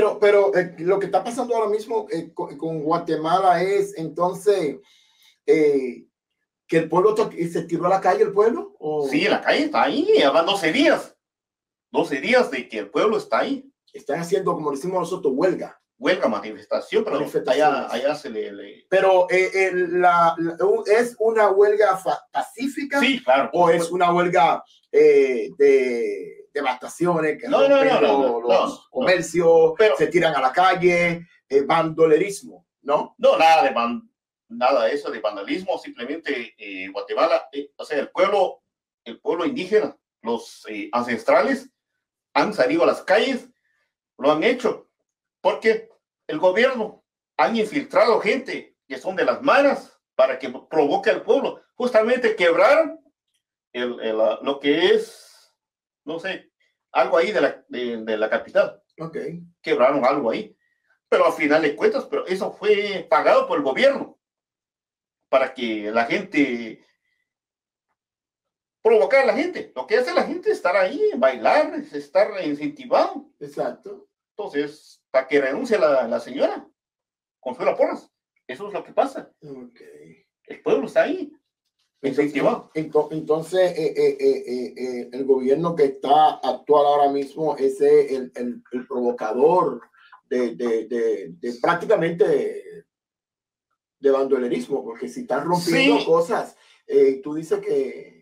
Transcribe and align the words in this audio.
Pero, 0.00 0.18
pero 0.18 0.56
eh, 0.56 0.74
lo 0.78 0.98
que 0.98 1.06
está 1.06 1.22
pasando 1.22 1.54
ahora 1.54 1.68
mismo 1.68 2.06
eh, 2.10 2.32
con, 2.32 2.56
con, 2.56 2.82
Guatemala 2.82 3.62
es 3.62 3.94
entonces 3.98 4.78
eh, 5.44 6.06
que 6.66 6.78
el 6.78 6.88
pueblo 6.88 7.14
se 7.14 7.62
tiró 7.64 7.84
a 7.84 7.90
la 7.90 8.00
calle, 8.00 8.22
el 8.22 8.32
pueblo. 8.32 8.74
¿o? 8.78 9.06
Sí, 9.06 9.28
la 9.28 9.42
calle 9.42 9.64
está 9.64 9.82
ahí, 9.82 10.08
van 10.32 10.46
12 10.46 10.72
días. 10.72 11.14
12 11.90 12.20
días 12.22 12.50
de 12.50 12.66
que 12.66 12.78
el 12.78 12.88
pueblo 12.88 13.18
está 13.18 13.40
ahí. 13.40 13.70
Están 13.92 14.20
haciendo, 14.20 14.54
como 14.54 14.70
decimos 14.70 15.00
nosotros, 15.00 15.34
huelga. 15.36 15.78
Huelga, 15.98 16.28
manifestación, 16.28 17.04
pero 17.04 17.18
allá, 17.46 17.86
allá 17.90 18.14
se 18.14 18.30
le... 18.30 18.86
Pero 18.88 19.26
eh, 19.28 19.70
la, 19.74 20.34
¿es 20.86 21.14
una 21.18 21.50
huelga 21.50 22.00
pacífica? 22.32 23.00
Sí, 23.00 23.22
claro. 23.22 23.50
¿O 23.52 23.68
es 23.68 23.90
una 23.90 24.10
huelga 24.14 24.64
eh, 24.90 25.50
de 25.58 26.39
devastaciones 26.52 27.40
que 27.40 27.48
no, 27.48 27.68
no, 27.68 27.84
no, 27.84 28.40
los 28.40 28.88
comercios, 28.88 29.74
se 29.96 30.06
tiran 30.08 30.34
a 30.34 30.40
la 30.40 30.52
calle, 30.52 31.26
eh, 31.48 31.62
bandolerismo, 31.62 32.66
¿no? 32.82 33.14
No, 33.18 33.38
nada 33.38 33.64
de, 33.64 34.00
nada 34.48 34.84
de 34.84 34.94
eso, 34.94 35.10
de 35.10 35.20
vandalismo, 35.20 35.78
simplemente 35.78 36.54
Guatemala, 36.92 37.48
o 37.76 37.84
sea, 37.84 37.98
el 37.98 38.10
pueblo, 38.10 38.62
el 39.04 39.20
pueblo 39.20 39.44
indígena, 39.44 39.96
los 40.22 40.66
ancestrales 40.92 41.70
han 42.34 42.54
salido 42.54 42.84
a 42.84 42.86
las 42.86 43.02
calles, 43.02 43.48
lo 44.18 44.32
han 44.32 44.44
hecho, 44.44 44.88
porque 45.40 45.88
el 46.26 46.38
gobierno 46.38 47.04
han 47.36 47.56
infiltrado 47.56 48.20
gente 48.20 48.76
que 48.86 48.98
son 48.98 49.16
de 49.16 49.24
las 49.24 49.42
maras 49.42 49.98
para 50.14 50.38
que 50.38 50.50
provoque 50.50 51.10
al 51.10 51.22
pueblo. 51.22 51.62
Justamente 51.74 52.36
quebraron 52.36 53.00
el, 53.72 53.96
lo 54.42 54.60
que 54.60 54.94
es, 54.94 55.29
no 56.10 56.18
sé, 56.18 56.50
algo 56.92 57.16
ahí 57.16 57.30
de 57.30 57.40
la, 57.40 57.64
de, 57.68 58.16
la 58.16 58.28
capital. 58.28 58.82
Okay. 58.98 59.42
Quebraron 59.62 60.04
algo 60.04 60.30
ahí. 60.30 60.56
Pero 61.08 61.26
al 61.26 61.32
final 61.32 61.62
de 61.62 61.74
cuentas, 61.74 62.04
pero 62.04 62.26
eso 62.26 62.52
fue 62.52 63.06
pagado 63.08 63.46
por 63.46 63.58
el 63.58 63.64
gobierno 63.64 64.18
para 65.28 65.54
que 65.54 65.90
la 65.90 66.04
gente 66.04 66.84
provocar 68.82 69.22
a 69.22 69.26
la 69.26 69.34
gente. 69.34 69.72
Lo 69.74 69.86
que 69.86 69.98
hace 69.98 70.12
la 70.12 70.24
gente 70.24 70.50
es 70.50 70.56
estar 70.56 70.76
ahí, 70.76 71.00
bailar, 71.16 71.74
estar 71.92 72.44
incentivado. 72.44 73.30
Exacto. 73.38 74.08
Entonces, 74.36 75.02
para 75.10 75.26
que 75.26 75.40
renuncie 75.40 75.78
la, 75.78 76.06
la 76.06 76.20
señora, 76.20 76.66
Consuela 77.38 77.76
Porras. 77.76 78.10
Eso 78.46 78.66
es 78.66 78.72
lo 78.72 78.84
que 78.84 78.92
pasa. 78.92 79.32
Okay. 79.40 80.26
El 80.44 80.62
pueblo 80.62 80.86
está 80.86 81.02
ahí. 81.02 81.32
Incentivado. 82.02 82.70
Entonces, 82.74 83.78
eh, 83.78 83.94
eh, 83.96 84.74
eh, 84.76 85.08
el 85.12 85.24
gobierno 85.24 85.74
que 85.74 85.84
está 85.84 86.34
actual 86.36 86.86
ahora 86.86 87.12
mismo 87.12 87.56
es 87.56 87.80
el, 87.80 88.32
el, 88.34 88.62
el 88.72 88.86
provocador 88.86 89.82
de, 90.28 90.54
de, 90.54 90.86
de, 91.38 91.54
prácticamente 91.60 92.84
de 93.98 94.10
bandolerismo, 94.10 94.82
porque 94.82 95.08
si 95.08 95.22
están 95.22 95.44
rompiendo 95.44 96.04
cosas, 96.04 96.56
tú 97.22 97.34
dices 97.34 97.60
que 97.60 98.20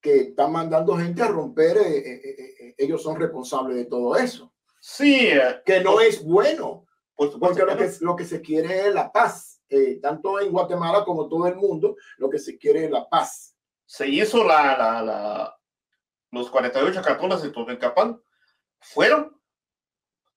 que 0.00 0.20
están 0.20 0.52
mandando 0.52 0.96
gente 0.96 1.22
a 1.22 1.28
romper, 1.28 1.76
eh, 1.76 1.98
eh, 1.98 2.20
eh, 2.24 2.74
ellos 2.78 3.02
son 3.02 3.20
responsables 3.20 3.76
de 3.76 3.84
todo 3.84 4.16
eso. 4.16 4.52
Sí. 4.80 5.28
que 5.66 5.80
no 5.80 6.00
es 6.00 6.24
bueno, 6.24 6.86
porque 7.14 7.62
lo 7.62 7.76
que, 7.76 7.90
lo 8.00 8.16
que 8.16 8.24
se 8.24 8.40
quiere 8.40 8.88
es 8.88 8.94
la 8.94 9.12
paz. 9.12 9.59
Tanto 10.00 10.40
en 10.40 10.52
Guatemala 10.52 11.04
como 11.04 11.28
todo 11.28 11.46
el 11.46 11.56
mundo, 11.56 11.96
lo 12.18 12.28
que 12.28 12.38
se 12.38 12.58
quiere 12.58 12.84
es 12.84 12.90
la 12.90 13.08
paz. 13.08 13.56
Se 13.86 14.06
hizo 14.08 14.44
la, 14.44 14.76
la, 14.76 15.02
la 15.02 15.56
los 16.30 16.50
48 16.50 17.02
cartones 17.02 17.42
de 17.42 17.50
Totonicapán 17.50 18.20
fueron 18.78 19.36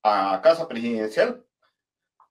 a 0.02 0.42
casa 0.44 0.68
presidencial 0.68 1.46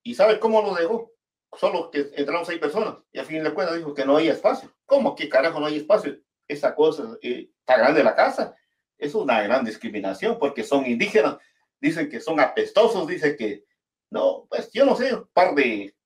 y 0.02 0.14
¿sabe 0.14 0.40
cómo 0.40 0.62
lo 0.62 0.74
dejó? 0.74 1.12
Solo 1.54 1.90
que 1.90 2.10
entraron 2.16 2.44
seis 2.44 2.58
personas 2.58 2.96
y 3.12 3.18
a 3.18 3.24
fin 3.24 3.42
de 3.42 3.54
cuentas 3.54 3.76
dijo 3.76 3.94
que 3.94 4.04
no 4.04 4.16
hay 4.16 4.28
espacio. 4.28 4.72
¿Cómo? 4.86 5.14
¿Qué 5.14 5.28
carajo 5.28 5.60
no 5.60 5.66
hay 5.66 5.76
espacio? 5.76 6.18
esa 6.52 6.74
cosa 6.74 7.16
eh, 7.22 7.50
está 7.58 7.78
grande 7.78 8.04
la 8.04 8.14
casa. 8.14 8.56
Es 8.98 9.14
una 9.14 9.42
gran 9.42 9.64
discriminación 9.64 10.38
porque 10.38 10.62
son 10.62 10.86
indígenas, 10.86 11.38
dicen 11.80 12.08
que 12.08 12.20
son 12.20 12.38
apestosos, 12.40 13.06
dicen 13.06 13.36
que 13.36 13.64
no, 14.10 14.46
pues 14.48 14.70
yo 14.72 14.84
no 14.84 14.94
sé, 14.94 15.14
un 15.14 15.28
par 15.32 15.54
de, 15.54 15.96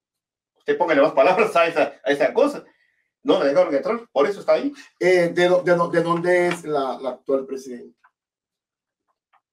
usted 0.67 0.79
póngale 0.79 1.01
más 1.01 1.13
palabras 1.13 1.55
a 1.55 1.67
esa, 1.69 2.01
a 2.05 2.11
esa 2.11 2.35
cosa. 2.35 2.65
No 3.23 3.39
le 3.39 3.49
dejaron 3.51 3.75
entrar, 3.75 4.09
por 4.11 4.27
eso 4.27 4.41
está 4.41 4.55
ahí. 4.55 4.73
Eh, 4.99 5.29
¿de, 5.29 5.49
de, 5.49 5.49
de, 5.63 6.03
dónde 6.03 6.49
es 6.49 6.65
la, 6.65 6.99
la, 7.01 7.11
actual 7.11 7.47
presidenta? 7.47 7.97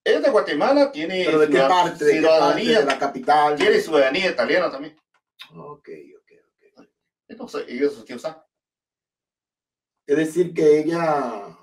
Es 0.03 0.21
de 0.21 0.29
Guatemala, 0.29 0.91
tiene 0.91 1.23
¿Pero 1.25 1.39
de 1.39 1.49
qué 1.49 1.59
parte? 1.59 2.03
¿De 2.03 2.13
ciudadanía, 2.13 2.79
de 2.79 2.85
la 2.85 2.99
capital. 2.99 3.55
Tiene 3.55 3.79
ciudadanía 3.79 4.31
italiana 4.31 4.71
también. 4.71 4.95
Ok, 5.55 5.89
ok, 6.17 6.31
ok. 6.77 6.87
Entonces, 7.27 7.65
ellos 7.67 8.03
¿qué 8.05 8.15
usan? 8.15 8.35
Es 10.05 10.17
decir, 10.17 10.53
que 10.53 10.79
ella, 10.79 11.57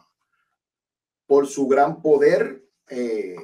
por 1.26 1.46
su 1.46 1.66
gran 1.66 2.00
poder, 2.00 2.64
eh, 2.88 3.36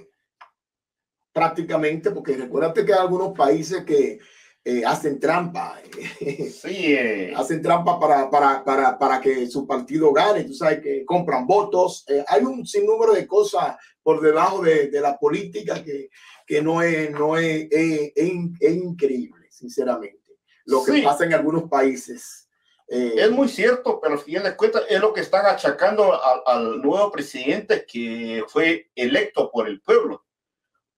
prácticamente, 1.32 2.10
porque 2.12 2.36
recuérdate 2.36 2.84
que 2.84 2.94
hay 2.94 3.00
algunos 3.00 3.36
países 3.36 3.84
que 3.84 4.20
eh, 4.68 4.84
hacen 4.84 5.20
trampa. 5.20 5.80
Sí, 6.18 6.94
eh. 6.94 7.32
hacen 7.36 7.62
trampa 7.62 8.00
para, 8.00 8.28
para, 8.28 8.64
para, 8.64 8.98
para, 8.98 9.20
que 9.20 9.46
su 9.46 9.64
partido 9.64 10.12
gane. 10.12 10.42
Tú 10.42 10.54
sabes 10.54 10.80
que 10.80 11.04
compran 11.04 11.46
votos. 11.46 12.04
hay 12.26 12.42
un 12.42 12.66
sinnúmero 12.66 13.12
de 13.12 13.28
cosas 13.28 13.76
por 14.02 14.20
debajo 14.20 14.62
de, 14.62 14.88
de 14.88 15.00
la 15.00 15.16
política 15.16 15.84
que, 15.84 16.10
que 16.44 16.60
no, 16.60 16.82
es, 16.82 17.12
no 17.12 17.36
es, 17.36 17.68
es, 17.70 18.12
es, 18.16 18.74
increíble, 18.74 19.46
sinceramente. 19.50 20.36
Lo 20.64 20.82
que 20.82 21.00
pasa 21.00 21.24
en 21.24 21.34
algunos 21.34 21.68
países. 21.70 22.48
Eh, 22.88 23.14
es 23.18 23.30
muy 23.30 23.48
cierto, 23.48 24.00
pero 24.00 24.18
si 24.18 24.32
de 24.32 24.56
cuenta 24.56 24.80
es 24.88 25.00
lo 25.00 25.12
que 25.12 25.20
están 25.20 25.46
achacando 25.46 26.20
al 26.46 26.82
nuevo 26.82 27.12
presidente 27.12 27.84
que 27.86 28.44
fue 28.48 28.90
electo 28.96 29.48
por 29.50 29.68
el 29.68 29.80
pueblo, 29.80 30.25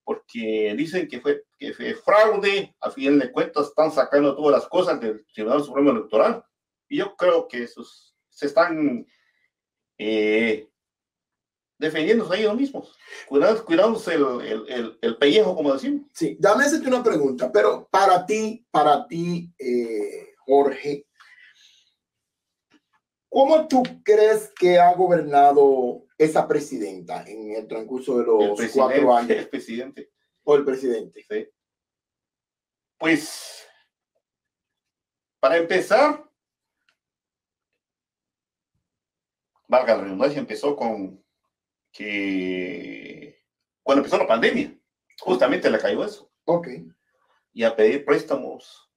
porque 0.09 0.73
dicen 0.75 1.07
que 1.07 1.21
fue, 1.21 1.43
que 1.59 1.71
fue 1.71 1.93
fraude, 1.93 2.75
a 2.79 2.89
fin 2.89 3.19
de 3.19 3.31
cuentas 3.31 3.67
están 3.67 3.91
sacando 3.91 4.35
todas 4.35 4.59
las 4.59 4.67
cosas 4.67 4.99
del 4.99 5.23
Tribunal 5.31 5.63
Supremo 5.63 5.91
Electoral, 5.91 6.43
y 6.87 6.97
yo 6.97 7.15
creo 7.15 7.47
que 7.47 7.61
esos 7.61 8.15
se 8.27 8.47
están 8.47 9.05
eh, 9.99 10.67
defendiéndose 11.77 12.39
ellos 12.39 12.55
mismos, 12.55 12.97
cuidándose 13.27 14.15
el, 14.15 14.65
el, 14.67 14.97
el, 14.99 15.17
pellejo, 15.17 15.55
como 15.55 15.73
decimos. 15.73 16.07
Sí, 16.11 16.35
dame 16.39 16.63
hacerte 16.63 16.87
una 16.87 17.03
pregunta, 17.03 17.51
pero 17.51 17.87
para 17.91 18.25
ti, 18.25 18.65
para 18.71 19.05
ti, 19.05 19.53
eh, 19.59 20.33
Jorge, 20.39 21.05
¿Cómo 23.31 23.67
tú 23.67 23.83
crees 24.03 24.51
que 24.59 24.79
ha 24.79 24.91
gobernado 24.95 26.01
esa 26.19 26.47
presidenta 26.47 27.23
en 27.25 27.51
el 27.53 27.65
transcurso 27.67 28.19
de 28.19 28.25
los 28.25 28.59
cuatro 28.73 29.15
años? 29.15 29.31
El 29.31 29.49
presidente. 29.49 30.11
O 30.43 30.55
el 30.55 30.65
presidente. 30.65 31.25
Sí. 31.27 31.47
Pues, 32.97 33.65
para 35.39 35.55
empezar, 35.55 36.29
valga 39.67 39.95
la 39.95 40.03
redundancia, 40.03 40.39
empezó 40.39 40.75
con 40.75 41.23
que 41.91 43.41
cuando 43.81 44.01
empezó 44.01 44.17
la 44.17 44.27
pandemia, 44.27 44.77
justamente 45.21 45.69
le 45.69 45.79
cayó 45.79 46.03
eso. 46.03 46.29
Ok. 46.43 46.67
Y 47.53 47.63
a 47.63 47.73
pedir 47.73 48.03
préstamos 48.03 48.91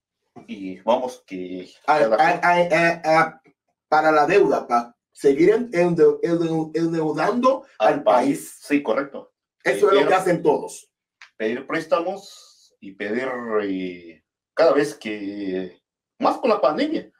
y 0.48 0.80
vamos 0.80 1.22
que... 1.24 1.72
a, 1.86 3.40
para 3.88 4.10
la 4.10 4.26
deuda, 4.26 4.66
para 4.66 4.96
seguir 5.12 5.50
endeudando 5.72 7.66
al, 7.78 8.02
país. 8.02 8.58
Sí, 8.60 8.82
correcto. 8.82 9.32
Eso 9.62 9.92
es 9.92 10.00
lo 10.00 10.08
que 10.08 10.14
hacen 10.14 10.42
todos. 10.42 10.90
Pedir 11.36 11.66
préstamos 11.66 12.74
y 12.80 12.92
pedir 12.92 13.28
eh, 13.62 14.24
cada 14.54 14.72
vez 14.72 14.94
que, 14.94 15.80
más 16.18 16.38
con 16.38 16.50
la 16.50 16.60
pandemia. 16.60 17.12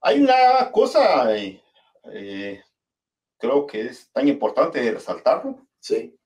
Hay 0.00 0.20
una 0.20 0.70
cosa, 0.72 1.36
eh, 1.36 1.60
eh, 2.12 2.62
creo 3.36 3.66
que 3.66 3.82
es 3.82 4.10
tan 4.12 4.28
importante 4.28 4.90
resaltarlo. 4.90 5.66
Sí. 5.80 6.16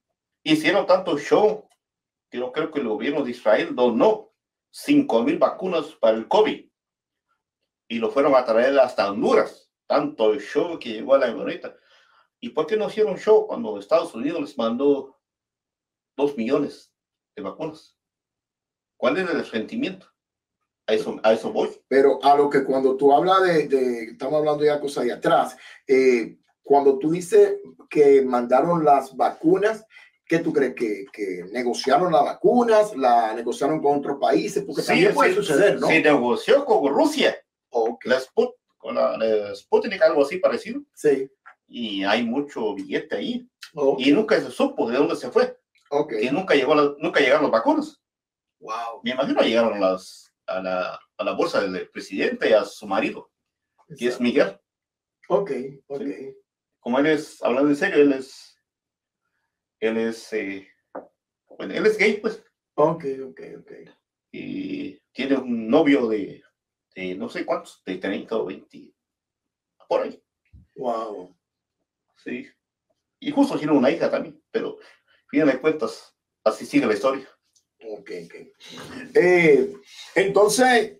Hicieron 0.44 0.86
tanto 0.86 1.18
show 1.18 1.68
que 2.30 2.38
no 2.38 2.52
creo 2.52 2.70
que 2.70 2.80
el 2.80 2.88
gobierno 2.88 3.24
de 3.24 3.30
Israel 3.30 3.74
donó 3.74 4.32
5 4.70 5.22
mil 5.22 5.38
vacunas 5.38 5.86
para 6.00 6.16
el 6.16 6.28
COVID 6.28 6.66
y 7.88 7.98
lo 7.98 8.10
fueron 8.10 8.34
a 8.34 8.44
traer 8.44 8.78
hasta 8.78 9.10
Honduras 9.10 9.71
tanto 9.92 10.32
el 10.32 10.40
show 10.40 10.78
que 10.78 10.88
llegó 10.88 11.14
a 11.14 11.18
la 11.18 11.34
bonita. 11.34 11.76
¿Y 12.40 12.48
por 12.48 12.66
qué 12.66 12.78
no 12.78 12.88
hicieron 12.88 13.18
show 13.18 13.46
cuando 13.46 13.78
Estados 13.78 14.14
Unidos 14.14 14.40
les 14.40 14.56
mandó 14.56 15.18
dos 16.16 16.34
millones 16.34 16.90
de 17.36 17.42
vacunas? 17.42 17.94
¿Cuál 18.96 19.18
es 19.18 19.28
el 19.28 19.44
sentimiento? 19.44 20.06
A 20.86 20.94
eso, 20.94 21.20
a 21.22 21.34
eso 21.34 21.52
voy. 21.52 21.68
Pero 21.88 22.18
a 22.24 22.34
lo 22.34 22.48
que 22.48 22.64
cuando 22.64 22.96
tú 22.96 23.12
hablas 23.12 23.42
de, 23.42 24.04
estamos 24.04 24.38
hablando 24.38 24.64
ya 24.64 24.80
cosas 24.80 25.04
de 25.04 25.12
atrás, 25.12 25.56
eh, 25.86 26.38
cuando 26.62 26.98
tú 26.98 27.10
dices 27.10 27.56
que 27.90 28.22
mandaron 28.22 28.82
las 28.84 29.14
vacunas, 29.14 29.84
¿Qué 30.24 30.38
tú 30.38 30.50
crees? 30.50 30.74
¿Que, 30.74 31.04
que 31.12 31.44
negociaron 31.52 32.10
las 32.10 32.24
vacunas? 32.24 32.96
¿La 32.96 33.34
negociaron 33.34 33.82
con 33.82 33.98
otros 33.98 34.16
países? 34.18 34.62
Porque 34.64 34.80
también 34.80 35.12
puede 35.12 35.34
suceder, 35.34 35.78
¿no? 35.78 35.88
Se 35.88 36.00
negoció 36.00 36.64
con 36.64 36.90
Rusia. 36.90 37.36
Ok. 37.68 38.06
La, 38.06 38.18
Sput- 38.18 38.54
la, 38.92 39.16
la 39.16 39.54
Sputnik, 39.54 40.00
algo 40.02 40.22
así 40.22 40.38
parecido. 40.38 40.82
Sí. 40.94 41.30
Y 41.68 42.04
hay 42.04 42.22
mucho 42.24 42.74
billete 42.74 43.16
ahí. 43.16 43.48
Ok. 43.74 44.00
Y 44.00 44.12
nunca 44.12 44.40
se 44.40 44.50
supo 44.50 44.90
de 44.90 44.96
dónde 44.98 45.16
se 45.16 45.30
fue. 45.30 45.58
Y 46.20 46.30
nunca, 46.30 46.54
llegó 46.54 46.74
la- 46.74 46.94
nunca 46.98 47.20
llegaron 47.20 47.42
las 47.42 47.50
vacunas. 47.52 48.00
Wow. 48.60 49.00
Me 49.02 49.10
imagino 49.12 49.40
llegaron 49.42 49.80
las, 49.80 50.32
a, 50.46 50.60
la, 50.62 51.00
a 51.18 51.24
la 51.24 51.32
bolsa 51.32 51.60
del 51.60 51.88
presidente 51.90 52.48
y 52.48 52.52
a 52.52 52.64
su 52.64 52.86
marido, 52.86 53.30
que 53.98 54.06
es 54.06 54.20
Miguel. 54.20 54.58
Ok, 55.28 55.50
ok. 55.86 56.02
Como 56.80 56.98
él 56.98 57.06
es, 57.06 57.42
hablando 57.42 57.70
en 57.70 57.76
serio, 57.76 58.02
él 58.02 58.12
es, 58.12 58.56
él 59.80 59.96
es, 59.98 60.32
eh, 60.32 60.68
bueno, 61.58 61.74
él 61.74 61.86
es 61.86 61.96
gay, 61.98 62.14
pues, 62.20 62.42
Ok, 62.74 63.04
ok, 63.28 63.40
ok. 63.60 63.72
y 64.32 64.98
tiene 65.12 65.36
un 65.36 65.68
novio 65.68 66.08
de, 66.08 66.42
de 66.94 67.14
no 67.14 67.28
sé 67.28 67.44
cuántos, 67.44 67.82
de 67.84 67.96
30 67.96 68.36
o 68.36 68.44
20, 68.46 68.92
por 69.88 70.02
ahí, 70.02 70.22
Wow. 70.76 71.36
sí. 72.24 72.46
Y 73.20 73.30
justo 73.30 73.58
tiene 73.58 73.72
una 73.72 73.90
hija 73.90 74.10
también, 74.10 74.42
pero, 74.50 74.78
fin 75.28 75.46
de 75.46 75.60
cuentas, 75.60 76.14
así 76.44 76.66
sigue 76.66 76.86
la 76.86 76.94
historia. 76.94 77.28
Ok, 77.88 78.10
ok. 78.24 78.34
Eh, 79.14 79.72
entonces, 80.14 80.98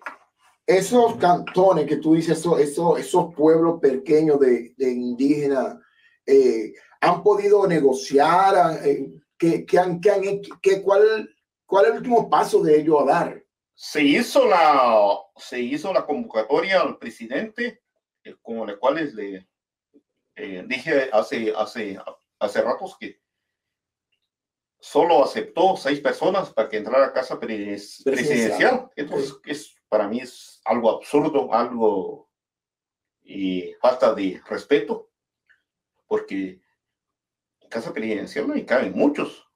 esos 0.66 1.16
cantones 1.16 1.86
que 1.86 1.96
tú 1.96 2.14
dices, 2.14 2.38
esos, 2.38 2.60
esos, 2.60 2.98
esos 2.98 3.34
pueblos 3.34 3.80
pequeños 3.80 4.38
de, 4.40 4.74
de 4.76 4.90
indígenas, 4.90 5.78
eh, 6.26 6.74
han 7.00 7.22
podido 7.22 7.66
negociar, 7.66 8.84
eh, 8.84 9.12
¿qué, 9.36 9.66
qué 9.66 9.78
han, 9.78 10.00
qué 10.00 10.10
han 10.10 10.22
cuál, 10.82 11.34
¿Cuál 11.72 11.86
es 11.86 11.90
el 11.92 11.96
último 11.96 12.28
paso 12.28 12.62
de 12.62 12.80
ellos 12.80 13.00
a 13.00 13.04
dar? 13.06 13.42
Se 13.74 14.02
hizo 14.02 14.46
la, 14.46 15.16
se 15.36 15.60
hizo 15.60 15.92
la 15.92 16.04
convocatoria 16.04 16.80
al 16.80 16.98
presidente, 16.98 17.82
eh, 18.24 18.36
con 18.42 18.66
la 18.66 18.76
cual 18.76 19.14
le 19.14 19.48
eh, 20.34 20.64
dije 20.66 21.10
hace, 21.12 21.52
hace, 21.56 21.98
hace 22.38 22.62
ratos 22.62 22.96
que 22.98 23.20
solo 24.80 25.22
aceptó 25.24 25.76
seis 25.76 26.00
personas 26.00 26.52
para 26.52 26.68
que 26.68 26.78
entrara 26.78 27.06
a 27.06 27.12
casa 27.12 27.38
pres- 27.38 28.02
presidencial. 28.04 28.90
Entonces, 28.96 29.34
es, 29.44 29.74
para 29.88 30.08
mí 30.08 30.20
es 30.20 30.60
algo 30.64 30.90
absurdo, 30.90 31.52
algo 31.52 32.30
y 33.22 33.72
falta 33.80 34.12
de 34.14 34.40
respeto, 34.48 35.10
porque 36.06 36.60
en 37.60 37.68
casa 37.68 37.92
presidencial 37.92 38.48
no 38.48 38.54
caben 38.66 38.92
muchos 38.92 39.48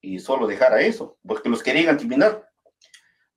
y 0.00 0.18
solo 0.18 0.46
dejar 0.46 0.74
a 0.74 0.82
eso, 0.82 1.18
porque 1.26 1.48
los 1.48 1.62
querían 1.62 1.96
eliminar. 1.96 2.45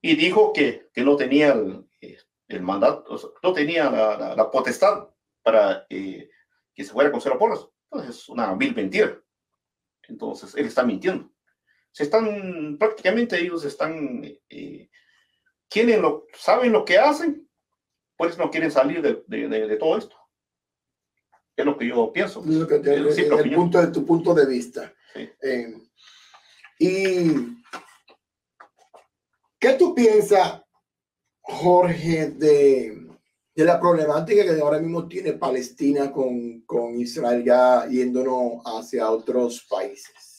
Y 0.02 0.16
dijo 0.16 0.54
que, 0.54 0.90
que 0.94 1.02
no 1.04 1.16
tenía 1.16 1.54
el, 1.54 1.86
eh, 2.02 2.18
el 2.48 2.62
mandato, 2.62 3.36
no 3.44 3.54
tenía 3.54 3.90
la, 3.90 4.18
la- 4.18 4.36
la 4.36 4.52
potestad 4.52 5.08
para 5.44 5.86
eh, 5.90 6.30
que 6.74 6.84
se 6.84 6.92
fuera 6.92 7.12
con 7.12 7.22
cero 7.22 7.38
porras. 7.38 7.68
Entonces 7.92 8.16
es 8.22 8.30
una 8.30 8.54
vil 8.56 8.76
mentira. 8.76 9.20
Entonces 10.08 10.56
él 10.56 10.66
está 10.68 10.84
mintiendo. 10.84 11.32
Se 11.92 12.04
están, 12.04 12.78
prácticamente 12.78 13.40
ellos 13.40 13.66
están, 13.66 14.24
eh, 14.50 14.90
quieren 15.70 16.02
lo, 16.02 16.26
saben 16.34 16.72
lo 16.72 16.86
que 16.86 16.98
hacen, 16.98 17.50
pues 18.16 18.38
no 18.38 18.50
quieren 18.52 18.72
salir 18.72 19.02
de, 19.02 19.24
de- 19.28 19.48
de- 19.48 19.68
de 19.68 19.78
todo 19.78 19.98
esto. 19.98 20.16
Es 21.56 21.66
lo 21.66 21.78
que 21.78 21.88
yo 21.88 22.12
pienso. 22.14 22.40
Es 22.42 22.46
lo 22.48 22.68
que 22.68 22.80
te- 22.80 22.96
Eh, 22.96 23.28
el, 23.44 23.54
punto 23.56 23.82
de 23.82 23.88
tu 23.92 24.06
punto 24.06 24.34
de 24.34 24.46
vista. 24.46 24.94
Sí. 25.14 25.30
Eh, 25.42 25.74
y 26.80 27.59
¿qué 29.60 29.74
tú 29.74 29.94
piensas, 29.94 30.62
Jorge, 31.42 32.32
de, 32.32 33.08
de 33.56 33.66
la 33.66 33.80
problemática 33.80 34.44
que 34.44 34.62
ahora 34.62 34.80
mismo 34.80 35.08
tiene 35.08 35.34
Palestina 35.34 36.12
con, 36.12 36.62
con 36.62 37.00
Israel 37.00 37.44
ya 37.44 37.88
yéndonos 37.88 38.62
hacia 38.66 39.10
otros 39.12 39.66
países? 39.70 40.30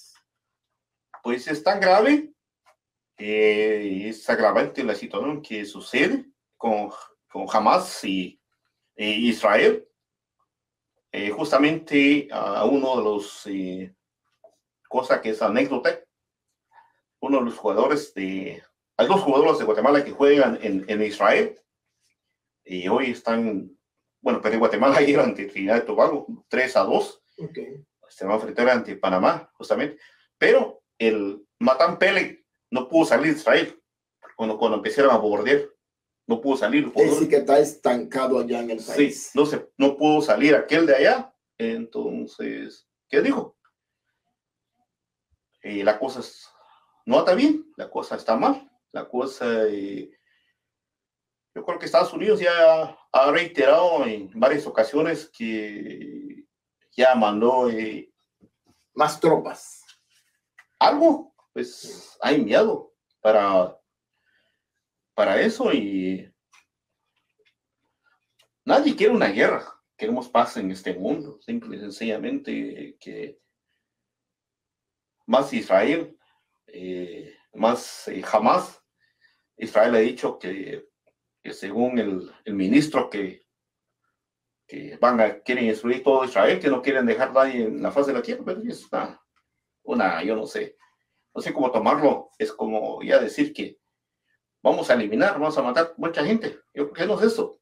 pues 1.22 1.46
es 1.48 1.62
tan 1.62 1.80
grave, 1.80 2.32
es 3.16 4.28
agravante 4.28 4.82
la 4.84 4.94
situación 4.94 5.42
que 5.42 5.64
sucede 5.64 6.26
con, 6.56 6.90
con 7.30 7.46
Hamas 7.52 8.04
y, 8.04 8.40
e 8.96 9.10
Israel. 9.10 9.86
Eh, 11.12 11.30
justamente 11.30 12.28
a 12.30 12.64
uno 12.64 12.96
de 12.96 13.02
los, 13.02 13.46
eh, 13.46 13.94
cosa 14.88 15.20
que 15.20 15.30
es 15.30 15.42
anécdota, 15.42 15.98
uno 17.20 17.38
de 17.38 17.44
los 17.46 17.58
jugadores 17.58 18.14
de, 18.14 18.62
hay 19.00 19.06
dos 19.08 19.22
jugadores 19.22 19.58
de 19.58 19.64
Guatemala 19.64 20.04
que 20.04 20.10
juegan 20.12 20.58
en, 20.62 20.84
en 20.88 21.02
Israel 21.02 21.58
y 22.64 22.86
hoy 22.88 23.10
están, 23.12 23.70
bueno, 24.20 24.40
pero 24.42 24.58
Guatemala 24.58 24.96
ayer 24.98 25.18
ante 25.20 25.46
Trinidad 25.46 25.82
y 25.82 25.86
Tobago, 25.86 26.26
3 26.48 26.76
a 26.76 26.80
2 26.80 27.22
Ok. 27.38 27.58
se 28.08 28.26
va 28.26 28.32
a 28.32 28.36
enfrentar 28.36 28.68
ante 28.68 28.96
Panamá, 28.96 29.50
justamente. 29.54 29.98
Pero 30.36 30.82
el 30.98 31.42
Matan 31.58 31.98
Pele 31.98 32.44
no 32.70 32.88
pudo 32.88 33.06
salir 33.06 33.32
de 33.32 33.38
Israel 33.38 33.82
cuando, 34.36 34.58
cuando 34.58 34.76
empezaron 34.76 35.10
a 35.10 35.16
bombardear. 35.16 35.62
No 36.26 36.40
pudo 36.40 36.56
salir. 36.58 36.92
Es 36.94 37.10
decir, 37.10 37.28
que 37.28 37.36
está 37.36 37.58
estancado 37.58 38.38
allá 38.38 38.60
en 38.60 38.70
el 38.70 38.80
Sí, 38.80 38.92
país. 38.92 39.30
no, 39.34 39.44
se, 39.46 39.68
no 39.78 39.96
pudo 39.96 40.20
salir 40.20 40.54
aquel 40.54 40.86
de 40.86 40.94
allá. 40.94 41.34
Entonces, 41.58 42.86
¿qué 43.08 43.20
dijo? 43.20 43.56
Eh, 45.62 45.82
la 45.82 45.98
cosa 45.98 46.20
es- 46.20 46.48
no 47.06 47.18
está 47.18 47.34
bien, 47.34 47.66
la 47.76 47.90
cosa 47.90 48.14
está 48.16 48.36
mal. 48.36 48.69
La 48.92 49.08
cosa, 49.08 49.64
eh, 49.68 50.10
yo 51.54 51.64
creo 51.64 51.78
que 51.78 51.86
Estados 51.86 52.12
Unidos 52.12 52.40
ya 52.40 52.96
ha 53.12 53.30
reiterado 53.30 54.04
en 54.06 54.30
varias 54.34 54.66
ocasiones 54.66 55.30
que 55.36 56.44
ya 56.92 57.14
mandó 57.14 57.70
eh, 57.70 58.12
Más 58.94 59.20
tropas. 59.20 59.84
algo, 60.78 61.34
pues 61.52 62.16
ha 62.20 62.32
enviado 62.32 62.92
para, 63.20 63.78
para 65.14 65.40
eso 65.40 65.72
y 65.72 66.32
nadie 68.64 68.96
quiere 68.96 69.14
una 69.14 69.28
guerra. 69.28 69.64
Queremos 69.96 70.28
paz 70.28 70.56
en 70.56 70.70
este 70.70 70.94
mundo, 70.94 71.38
simple 71.42 71.76
y 71.76 71.80
sencillamente 71.80 72.96
que 72.98 73.40
más 75.26 75.52
Israel, 75.52 76.18
eh, 76.66 77.36
más 77.54 78.08
eh, 78.08 78.22
jamás. 78.22 78.79
Israel 79.60 79.94
ha 79.94 79.98
dicho 79.98 80.38
que, 80.38 80.88
que 81.42 81.52
según 81.52 81.98
el, 81.98 82.32
el 82.44 82.54
ministro 82.54 83.10
que, 83.10 83.44
que 84.66 84.96
van 85.00 85.20
a, 85.20 85.40
quieren 85.40 85.68
destruir 85.68 86.02
todo 86.02 86.24
Israel, 86.24 86.60
que 86.60 86.68
no 86.68 86.82
quieren 86.82 87.06
dejar 87.06 87.32
nadie 87.32 87.64
en 87.64 87.82
la 87.82 87.90
faz 87.90 88.06
de 88.06 88.12
la 88.12 88.22
tierra, 88.22 88.42
pero 88.44 88.62
es 88.62 88.86
una, 88.90 89.20
una, 89.82 90.22
yo 90.22 90.34
no 90.34 90.46
sé, 90.46 90.76
no 91.34 91.42
sé 91.42 91.52
cómo 91.52 91.70
tomarlo, 91.70 92.30
es 92.38 92.52
como 92.52 93.02
ya 93.02 93.18
decir 93.18 93.52
que 93.52 93.78
vamos 94.62 94.90
a 94.90 94.94
eliminar, 94.94 95.34
vamos 95.34 95.56
a 95.58 95.62
matar 95.62 95.94
mucha 95.96 96.24
gente. 96.24 96.60
Yo 96.74 96.90
creo 96.90 96.92
que 96.92 97.06
no 97.06 97.18
es 97.18 97.32
eso. 97.32 97.60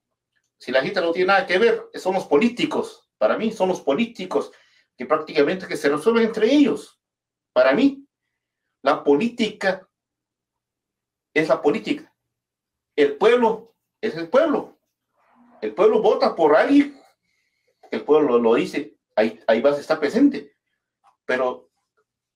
Si 0.59 0.73
la 0.73 0.83
gente 0.83 1.01
no 1.01 1.13
tiene 1.13 1.29
nada 1.29 1.47
que 1.47 1.59
ver, 1.59 1.89
son 1.95 2.15
los 2.15 2.27
políticos. 2.27 3.09
Para 3.17 3.37
mí 3.37 3.53
son 3.53 3.69
los 3.69 3.81
políticos 3.81 4.51
que 4.97 5.07
prácticamente 5.07 5.67
que 5.67 5.77
se 5.77 5.89
resuelven 5.89 6.25
entre 6.25 6.53
ellos. 6.53 7.01
Para 7.53 7.73
mí, 7.73 8.05
la 8.83 9.03
política 9.05 9.88
es 11.39 11.49
la 11.49 11.61
política. 11.63 12.13
El 12.97 13.17
pueblo 13.17 13.75
es 14.01 14.17
el 14.17 14.29
pueblo. 14.29 14.79
El 15.61 15.75
pueblo 15.75 16.01
vota 16.03 16.35
por 16.35 16.57
alguien. 16.57 17.01
El 17.91 18.03
pueblo 18.05 18.39
lo 18.39 18.55
dice. 18.55 18.97
Ahí, 19.17 19.41
ahí 19.47 19.61
vas 19.61 19.77
a 19.77 19.81
estar 19.81 19.99
presente. 19.99 20.53
Pero 21.25 21.71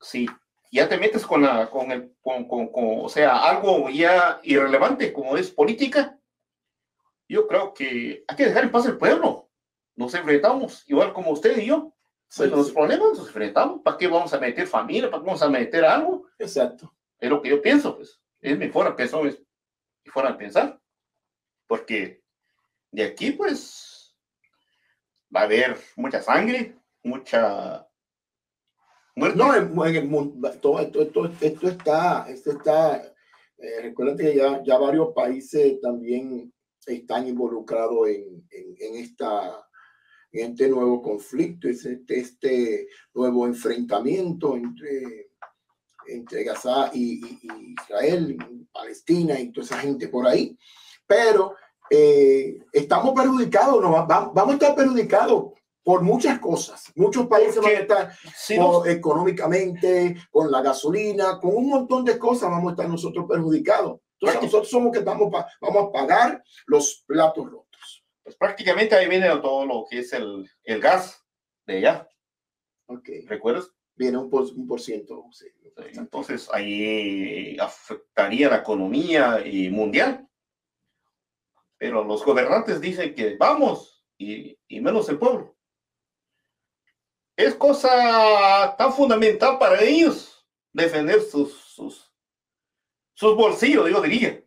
si 0.00 0.26
ya 0.70 0.88
te 0.88 0.98
metes 0.98 1.26
con 1.26 1.42
la, 1.42 1.68
con 1.70 1.92
el, 1.92 2.14
con, 2.22 2.46
con, 2.48 2.68
con, 2.68 3.04
o 3.04 3.08
sea, 3.08 3.38
algo 3.48 3.88
ya 3.90 4.40
irrelevante 4.42 5.12
como 5.12 5.36
es 5.36 5.50
política, 5.50 6.18
yo 7.28 7.46
creo 7.46 7.72
que 7.74 8.24
hay 8.26 8.36
que 8.36 8.46
dejar 8.46 8.64
en 8.64 8.72
paz 8.72 8.86
el 8.86 8.98
pueblo. 8.98 9.50
Nos 9.94 10.14
enfrentamos, 10.14 10.88
igual 10.88 11.12
como 11.12 11.30
usted 11.32 11.58
y 11.58 11.66
yo. 11.66 11.92
Sí, 12.28 12.38
Pues 12.38 12.50
los 12.50 12.66
sí. 12.68 12.72
problemas 12.72 13.10
nos 13.10 13.26
enfrentamos. 13.26 13.82
¿Para 13.82 13.98
qué 13.98 14.08
vamos 14.08 14.32
a 14.32 14.40
meter 14.40 14.66
familia? 14.66 15.10
¿Para 15.10 15.22
qué 15.22 15.26
vamos 15.26 15.42
a 15.42 15.48
meter 15.50 15.84
algo? 15.84 16.26
Exacto. 16.38 16.94
Es 17.18 17.28
lo 17.28 17.42
que 17.42 17.50
yo 17.50 17.60
pienso, 17.60 17.94
pues. 17.96 18.21
Es 18.42 18.72
forma 18.72 18.90
de 18.90 18.96
pensar, 18.96 19.26
es 19.26 19.42
forma 20.12 20.32
de 20.32 20.38
pensar. 20.38 20.80
Porque 21.66 22.22
de 22.90 23.04
aquí, 23.04 23.30
pues, 23.30 24.14
va 25.34 25.40
a 25.40 25.44
haber 25.44 25.78
mucha 25.96 26.20
sangre, 26.20 26.76
mucha 27.04 27.88
muerte. 29.14 29.38
No, 29.38 29.54
en, 29.86 29.96
el 29.96 30.08
mundo, 30.08 30.50
todo 30.60 30.80
esto, 30.80 31.02
esto, 31.02 31.32
esto 31.40 31.68
está, 31.68 32.28
esto 32.28 32.50
está, 32.50 32.96
eh, 33.58 33.80
recuérdate 33.80 34.24
que 34.24 34.36
ya, 34.36 34.62
ya 34.64 34.76
varios 34.76 35.14
países 35.14 35.80
también 35.80 36.52
están 36.84 37.28
involucrados 37.28 38.08
en, 38.08 38.44
en, 38.50 38.74
en 38.78 38.96
esta, 38.96 39.64
en 40.32 40.50
este 40.50 40.68
nuevo 40.68 41.00
conflicto, 41.00 41.68
este, 41.68 42.02
este 42.08 42.88
nuevo 43.14 43.46
enfrentamiento 43.46 44.56
entre 44.56 45.31
entre 46.06 46.44
Gaza 46.44 46.90
y, 46.92 47.20
Israel, 47.80 48.36
Palestina 48.72 49.38
y 49.38 49.50
toda 49.52 49.64
esa 49.64 49.78
gente 49.78 50.08
por 50.08 50.26
ahí. 50.26 50.56
Pero 51.06 51.54
eh, 51.90 52.58
estamos 52.72 53.12
perjudicados, 53.14 53.82
no, 53.82 54.06
vamos 54.06 54.50
a 54.50 54.52
estar 54.52 54.74
perjudicados 54.74 55.52
por 55.82 56.02
muchas 56.02 56.38
cosas. 56.38 56.92
Muchos 56.94 57.26
países 57.26 57.60
van 57.60 57.76
a 57.76 57.80
estar 57.80 58.12
económicamente, 58.86 60.16
con 60.30 60.50
la 60.50 60.62
gasolina, 60.62 61.38
con 61.40 61.56
un 61.56 61.68
montón 61.68 62.04
de 62.04 62.18
cosas 62.18 62.50
vamos 62.50 62.68
a 62.68 62.72
estar 62.72 62.88
nosotros 62.88 63.26
perjudicados. 63.28 64.00
Entonces 64.20 64.42
nosotros 64.42 64.70
somos 64.70 64.92
que 64.92 65.00
estamos 65.00 65.30
vamos 65.60 65.88
a 65.88 65.92
pagar 65.92 66.42
los 66.66 67.02
platos 67.06 67.50
rotos. 67.50 68.04
Pues 68.22 68.36
prácticamente 68.36 68.94
ahí 68.94 69.08
viene 69.08 69.28
todo 69.40 69.66
lo 69.66 69.84
que 69.90 69.98
es 69.98 70.12
el, 70.12 70.48
el 70.62 70.80
gas 70.80 71.20
de 71.66 71.78
allá. 71.78 72.08
Okay. 72.86 73.26
¿Recuerdas? 73.26 73.68
Viene 73.94 74.18
un 74.18 74.30
por, 74.30 74.44
un 74.44 74.66
por 74.66 74.80
ciento. 74.80 75.24
Entonces 75.94 76.48
ahí 76.52 77.56
afectaría 77.58 78.48
la 78.48 78.58
economía 78.58 79.42
mundial. 79.70 80.26
Pero 81.78 82.04
los 82.04 82.24
gobernantes 82.24 82.80
dicen 82.80 83.14
que 83.14 83.36
vamos 83.36 84.04
y, 84.16 84.58
y 84.68 84.80
menos 84.80 85.08
el 85.08 85.18
pueblo. 85.18 85.56
Es 87.36 87.54
cosa 87.54 88.76
tan 88.76 88.92
fundamental 88.92 89.58
para 89.58 89.82
ellos 89.82 90.46
defender 90.72 91.20
sus, 91.22 91.52
sus, 91.52 92.12
sus 93.14 93.36
bolsillos, 93.36 93.86
digo, 93.86 94.00
diría. 94.00 94.42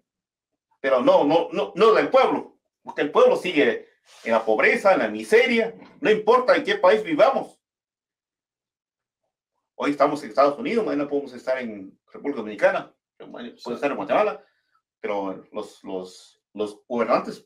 Pero 0.79 1.01
no, 1.01 1.23
no, 1.23 1.49
no, 1.51 1.73
no 1.75 1.93
del 1.93 2.09
pueblo, 2.09 2.57
porque 2.83 3.01
el 3.01 3.11
pueblo 3.11 3.35
sigue 3.35 3.87
en 4.23 4.31
la 4.31 4.45
pobreza, 4.45 4.93
en 4.93 4.99
la 4.99 5.07
miseria, 5.07 5.75
no 5.99 6.11
importa 6.11 6.55
en 6.55 6.63
qué 6.63 6.75
país 6.75 7.03
vivamos. 7.03 7.54
Hoy 9.77 9.91
estamos 9.91 10.23
en 10.23 10.29
Estados 10.29 10.57
Unidos, 10.57 10.85
mañana 10.85 11.09
podemos 11.09 11.33
estar 11.33 11.59
en 11.59 11.99
República 12.09 12.37
Dominicana, 12.37 12.95
podemos 13.17 13.67
estar 13.67 13.91
en 13.91 13.97
Guatemala, 13.97 14.41
pero 15.01 15.45
los, 15.51 15.83
los, 15.83 16.41
los 16.53 16.79
gobernantes, 16.87 17.45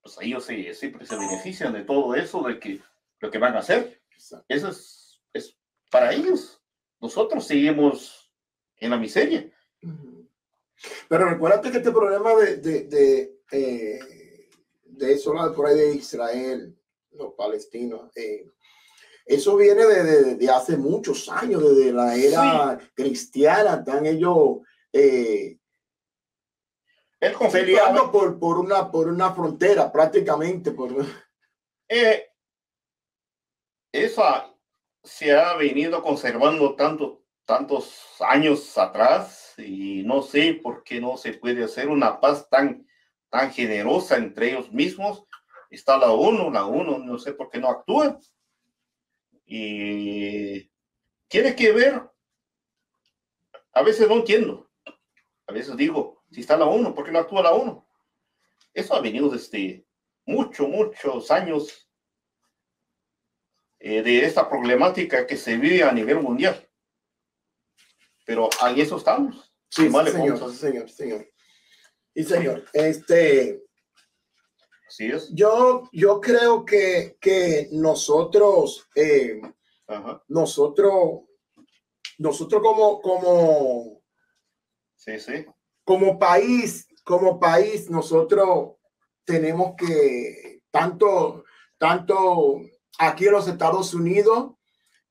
pues 0.00 0.16
ellos 0.22 0.46
siempre 0.46 1.04
se 1.04 1.18
benefician 1.18 1.74
de 1.74 1.82
todo 1.82 2.14
eso, 2.14 2.42
de 2.44 2.58
que 2.58 2.80
lo 3.20 3.30
que 3.30 3.36
van 3.36 3.54
a 3.56 3.58
hacer. 3.58 4.00
Eso 4.48 4.68
es, 4.68 5.22
es 5.34 5.58
para 5.90 6.14
ellos. 6.14 6.62
Nosotros 6.98 7.46
seguimos 7.46 8.32
en 8.78 8.90
la 8.90 8.96
miseria. 8.96 9.52
Pero 11.08 11.28
recuérdate 11.28 11.70
que 11.70 11.76
este 11.76 11.90
problema 11.90 12.34
de, 12.36 12.56
de, 12.56 12.84
de, 12.84 13.40
eh, 13.52 14.48
de 14.82 15.12
eso 15.12 15.34
por 15.54 15.66
ahí 15.66 15.76
de 15.76 15.94
Israel, 15.96 16.74
los 17.10 17.34
palestinos, 17.34 18.10
eh, 18.16 18.50
eso 19.24 19.56
viene 19.56 19.84
de, 19.86 20.34
de, 20.36 20.50
hace 20.50 20.76
muchos 20.76 21.28
años, 21.30 21.62
desde 21.62 21.92
la 21.92 22.14
era 22.14 22.78
cristiana, 22.94 23.76
están 23.76 24.04
ellos 24.04 24.58
eh, 24.92 25.58
peleando 27.50 28.12
por, 28.12 28.38
por, 28.38 28.58
una, 28.58 28.90
por 28.90 29.08
una 29.08 29.32
frontera 29.32 29.90
prácticamente. 29.90 30.70
Por... 30.72 30.94
Eh, 31.86 32.30
eso 33.92 34.24
se 35.02 35.32
ha 35.32 35.54
venido 35.54 36.02
conservando 36.02 36.74
tanto, 36.74 37.22
tantos 37.44 38.16
años 38.20 38.76
atrás 38.78 39.52
y 39.58 40.02
no 40.02 40.22
sé 40.22 40.54
por 40.62 40.82
qué 40.82 40.98
no 40.98 41.18
se 41.18 41.34
puede 41.34 41.62
hacer 41.62 41.88
una 41.88 42.18
paz 42.20 42.48
tan, 42.48 42.86
tan 43.28 43.52
generosa 43.52 44.16
entre 44.16 44.52
ellos 44.52 44.72
mismos. 44.72 45.24
Está 45.70 45.98
la 45.98 46.10
ONU, 46.10 46.50
la 46.50 46.64
ONU 46.64 46.98
no 47.00 47.18
sé 47.18 47.34
por 47.34 47.50
qué 47.50 47.58
no 47.58 47.68
actúa. 47.68 48.18
Y 49.46 50.70
tiene 51.28 51.54
que 51.54 51.72
ver, 51.72 52.02
a 53.72 53.82
veces 53.82 54.08
no 54.08 54.16
entiendo, 54.16 54.70
a 55.46 55.52
veces 55.52 55.76
digo, 55.76 56.24
si 56.30 56.40
está 56.40 56.56
la 56.56 56.66
ONU, 56.66 56.94
¿por 56.94 57.04
qué 57.04 57.12
no 57.12 57.18
actúa 57.18 57.42
la 57.42 57.52
ONU? 57.52 57.86
Eso 58.72 58.94
ha 58.94 59.00
venido 59.00 59.28
desde 59.28 59.86
muchos, 60.24 60.68
muchos 60.68 61.30
años 61.30 61.88
eh, 63.78 64.02
de 64.02 64.24
esta 64.24 64.48
problemática 64.48 65.26
que 65.26 65.36
se 65.36 65.56
vive 65.56 65.82
a 65.82 65.92
nivel 65.92 66.20
mundial. 66.20 66.68
Pero 68.24 68.48
ahí 68.60 68.80
eso 68.80 68.96
estamos. 68.96 69.52
Sí, 69.68 69.90
señor, 69.90 70.54
señor, 70.54 70.88
señor. 70.88 71.28
Y 72.14 72.22
señor, 72.22 72.64
este, 72.72 73.63
yo, 75.32 75.88
yo 75.92 76.20
creo 76.20 76.64
que, 76.64 77.16
que 77.20 77.68
nosotros, 77.72 78.88
eh, 78.94 79.40
nosotros, 80.28 81.22
nosotros 82.18 82.62
como, 82.62 83.00
como, 83.00 84.02
sí, 84.96 85.18
sí. 85.18 85.46
como 85.84 86.18
país, 86.18 86.86
como 87.04 87.40
país, 87.40 87.90
nosotros 87.90 88.76
tenemos 89.24 89.74
que, 89.76 90.62
tanto, 90.70 91.44
tanto 91.78 92.60
aquí 92.98 93.26
en 93.26 93.32
los 93.32 93.48
Estados 93.48 93.94
Unidos, 93.94 94.52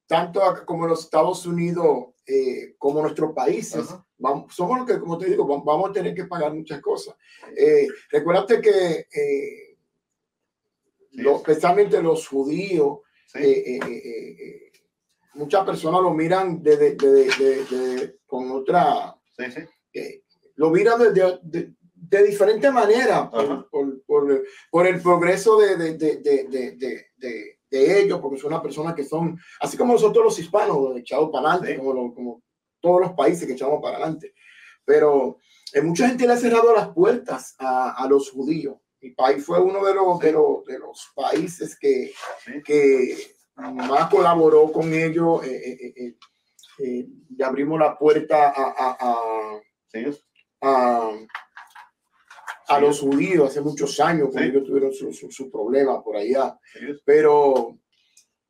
tanto 0.08 0.42
como 0.66 0.86
en 0.86 0.92
los 0.92 1.04
Estados 1.04 1.46
Unidos, 1.46 2.14
eh, 2.26 2.76
como 2.78 3.02
nuestros 3.02 3.34
países, 3.34 3.94
vamos, 4.24 4.56
somos 4.56 4.80
los 4.80 4.88
que, 4.88 5.00
como 5.00 5.18
te 5.18 5.30
digo, 5.30 5.46
vamos 5.46 5.90
a 5.90 5.94
tener 5.94 6.16
que 6.16 6.24
pagar 6.24 6.54
muchas 6.54 6.80
cosas. 6.82 7.16
Eh, 7.56 7.88
recuérdate 8.10 8.62
que 8.62 9.08
eh, 9.14 9.78
especialmente 11.12 12.02
los 12.02 12.26
judíos, 12.26 13.00
eh, 13.36 13.80
eh, 13.86 14.72
muchas 15.34 15.66
personas 15.66 16.02
lo 16.02 16.14
miran 16.14 16.64
de, 16.64 16.96
de, 16.96 18.16
con 18.26 18.50
otra, 18.52 19.14
lo 20.56 20.70
miran 20.70 21.14
de, 21.14 21.40
de, 21.44 22.24
diferente 22.24 22.72
manera 22.72 23.30
por, 23.30 23.70
por, 24.06 24.46
por, 24.72 24.88
el 24.88 25.02
progreso 25.02 25.58
de, 25.58 25.98
ellos, 27.72 28.22
porque 28.22 28.40
son 28.40 28.62
personas 28.62 28.94
que 28.94 29.04
son, 29.04 29.38
así 29.60 29.76
como 29.76 29.94
nosotros 29.94 30.24
los 30.24 30.40
hispanos, 30.40 30.96
echados 30.96 31.30
para 31.30 31.54
adelante, 31.54 31.78
como, 31.78 32.14
como 32.14 32.44
todos 32.84 33.02
los 33.02 33.14
países 33.14 33.48
que 33.48 33.54
echamos 33.54 33.82
para 33.82 33.98
adelante. 33.98 34.36
Pero 34.86 35.40
mucha 35.82 36.08
gente 36.08 36.28
le 36.28 36.34
ha 36.34 36.38
cerrado 36.38 36.76
las 36.76 36.90
puertas 36.90 37.56
a, 37.58 37.94
a 37.94 38.08
los 38.08 38.30
judíos 38.30 38.78
mi 39.04 39.10
país 39.12 39.46
fue 39.46 39.60
uno 39.60 39.84
de 39.84 39.94
los, 39.94 40.18
de 40.20 40.32
los, 40.32 40.64
de 40.66 40.80
los 40.80 41.12
países 41.14 41.78
que, 41.78 42.14
que 42.64 43.18
más 43.56 44.10
colaboró 44.10 44.72
con 44.72 44.94
ellos. 44.94 45.46
Eh, 45.46 45.56
eh, 45.56 45.94
eh, 45.96 46.16
eh 46.80 47.08
y 47.36 47.44
abrimos 47.44 47.80
la 47.80 47.98
puerta 47.98 48.50
a, 48.50 48.74
a, 48.78 49.62
a, 50.62 51.12
a, 52.68 52.80
los 52.80 53.02
judíos 53.02 53.50
hace 53.50 53.60
muchos 53.60 54.00
años, 54.00 54.30
cuando 54.32 54.50
ellos 54.50 54.64
tuvieron 54.64 54.94
su, 54.94 55.12
su, 55.12 55.30
su, 55.30 55.52
problema 55.52 56.02
por 56.02 56.16
allá. 56.16 56.58
Pero, 57.04 57.78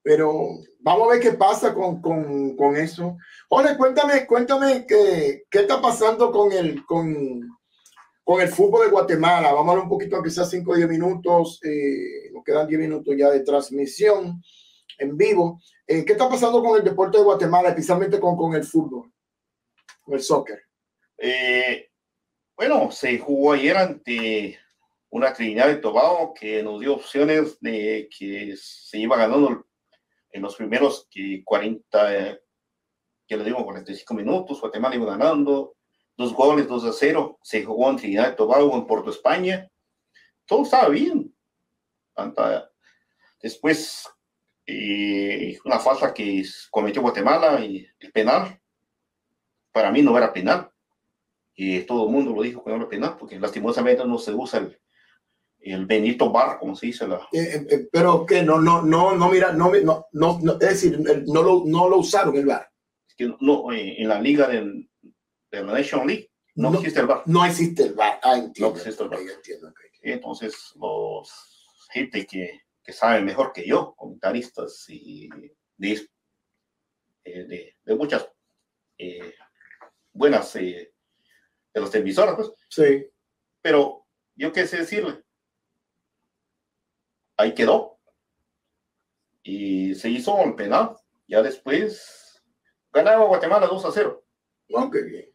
pero 0.03 0.59
vamos 0.79 1.07
a 1.07 1.11
ver 1.13 1.21
qué 1.21 1.31
pasa 1.31 1.73
con, 1.73 2.01
con, 2.01 2.55
con 2.57 2.75
eso. 2.75 3.17
Jorge, 3.47 3.77
cuéntame, 3.77 4.27
cuéntame 4.27 4.85
qué, 4.85 5.45
qué 5.49 5.59
está 5.59 5.81
pasando 5.81 6.29
con 6.31 6.51
el, 6.51 6.85
con, 6.85 7.49
con 8.23 8.41
el 8.41 8.49
fútbol 8.49 8.85
de 8.85 8.91
Guatemala. 8.91 9.53
Vamos 9.53 9.69
a 9.69 9.71
hablar 9.71 9.83
un 9.85 9.89
poquito, 9.89 10.17
aunque 10.17 10.29
sea 10.29 10.43
5 10.43 10.69
o 10.69 10.75
10 10.75 10.89
minutos. 10.89 11.59
Eh, 11.63 12.31
nos 12.33 12.43
quedan 12.43 12.67
10 12.67 12.81
minutos 12.81 13.15
ya 13.17 13.29
de 13.29 13.39
transmisión 13.39 14.43
en 14.99 15.17
vivo. 15.17 15.61
Eh, 15.87 16.03
¿Qué 16.03 16.11
está 16.11 16.29
pasando 16.29 16.61
con 16.61 16.77
el 16.77 16.83
deporte 16.83 17.17
de 17.17 17.23
Guatemala, 17.23 17.69
especialmente 17.69 18.19
con, 18.19 18.35
con 18.35 18.53
el 18.53 18.65
fútbol, 18.65 19.09
con 20.01 20.15
el 20.15 20.21
soccer? 20.21 20.63
Eh, 21.17 21.89
bueno, 22.57 22.91
se 22.91 23.17
jugó 23.19 23.53
ayer 23.53 23.77
ante 23.77 24.59
una 25.09 25.31
Trinidad 25.31 25.67
de 25.67 25.77
Tobago 25.77 26.33
que 26.33 26.61
nos 26.61 26.81
dio 26.81 26.95
opciones 26.95 27.57
de 27.61 28.09
que 28.17 28.55
se 28.57 28.97
iba 28.97 29.15
ganando 29.15 29.65
en 30.33 30.41
los 30.41 30.55
primeros 30.55 31.07
40, 31.45 32.39
que 33.27 33.37
le 33.37 33.43
digo, 33.43 33.63
45 33.63 34.13
minutos. 34.13 34.59
Guatemala 34.59 34.95
iba 34.95 35.05
ganando 35.05 35.75
dos 36.17 36.33
goles, 36.33 36.67
dos 36.67 36.83
a 36.85 36.91
cero. 36.91 37.39
Se 37.41 37.63
jugó 37.63 37.89
en 37.89 37.97
Trinidad 37.97 38.33
y 38.33 38.35
Tobago, 38.35 38.75
en 38.75 38.85
Puerto 38.85 39.11
España. 39.11 39.69
Todo 40.45 40.63
estaba 40.63 40.89
bien. 40.89 41.33
Después, 43.41 44.09
eh, 44.65 45.57
una 45.65 45.79
falta 45.79 46.13
que 46.13 46.43
cometió 46.71 47.01
Guatemala 47.01 47.63
y 47.63 47.87
el 47.99 48.11
penal. 48.11 48.59
Para 49.71 49.91
mí 49.91 50.01
no 50.01 50.17
era 50.17 50.33
penal. 50.33 50.69
Y 51.55 51.81
todo 51.81 52.07
el 52.07 52.11
mundo 52.11 52.33
lo 52.33 52.41
dijo 52.41 52.63
que 52.63 52.71
no 52.71 52.77
era 52.77 52.89
penal, 52.89 53.15
porque 53.17 53.39
lastimosamente 53.39 54.03
no 54.05 54.17
se 54.17 54.33
usa 54.33 54.59
el, 54.59 54.79
el 55.63 55.85
Benito 55.85 56.31
Bar, 56.31 56.59
como 56.59 56.75
se 56.75 56.87
dice. 56.87 57.07
La... 57.07 57.27
Eh, 57.31 57.65
eh, 57.69 57.87
pero 57.91 58.25
que 58.25 58.43
no, 58.43 58.59
no, 58.59 58.81
no, 58.81 59.15
no, 59.15 59.29
mira, 59.29 59.51
no, 59.53 59.71
no, 59.83 60.07
no, 60.11 60.53
es 60.53 60.59
decir, 60.59 60.99
no 60.99 61.41
lo, 61.41 61.63
no 61.65 61.89
lo 61.89 61.97
usaron 61.97 62.35
el 62.35 62.45
bar. 62.45 62.69
Es 63.07 63.15
que 63.15 63.33
no, 63.39 63.71
en 63.71 64.07
la 64.07 64.19
liga 64.19 64.47
del, 64.47 64.89
de 65.51 65.63
la 65.63 65.73
Nation 65.73 66.07
League, 66.07 66.29
no, 66.55 66.73
existe 66.75 66.99
el 66.99 67.07
VAR. 67.07 67.23
No 67.25 67.45
existe 67.45 67.83
el 67.83 67.93
VAR. 67.93 68.19
Ah, 68.21 68.37
entiendo. 68.37 68.73
No 68.73 68.77
existe 68.77 69.03
el 69.03 69.09
VAR. 69.09 69.73
Entonces, 70.01 70.73
los 70.75 71.63
gente 71.91 72.25
que, 72.25 72.61
que 72.83 72.93
sabe 72.93 73.21
mejor 73.21 73.53
que 73.53 73.65
yo, 73.65 73.93
comentaristas 73.95 74.85
y 74.89 75.29
de, 75.77 76.07
eh, 77.23 77.43
de, 77.45 77.77
de 77.83 77.95
muchas 77.95 78.27
eh, 78.97 79.33
buenas 80.11 80.55
eh, 80.57 80.93
de 81.73 81.81
los 81.81 81.89
televisores, 81.89 82.35
pues. 82.35 82.51
Sí. 82.69 83.07
Pero 83.61 84.05
yo 84.35 84.51
qué 84.51 84.67
sé 84.67 84.77
decirle. 84.77 85.22
Ahí 87.43 87.53
quedó. 87.53 87.99
Y 89.43 89.95
se 89.95 90.09
hizo 90.09 90.41
el 90.45 90.55
penal. 90.55 90.95
Ya 91.27 91.41
después 91.41 92.41
ganaba 92.89 93.25
Guatemala 93.25 93.67
2 93.67 93.83
a 93.83 93.91
0. 93.91 94.25
Oh, 94.71 94.89
qué 94.89 95.01
bien. 95.01 95.25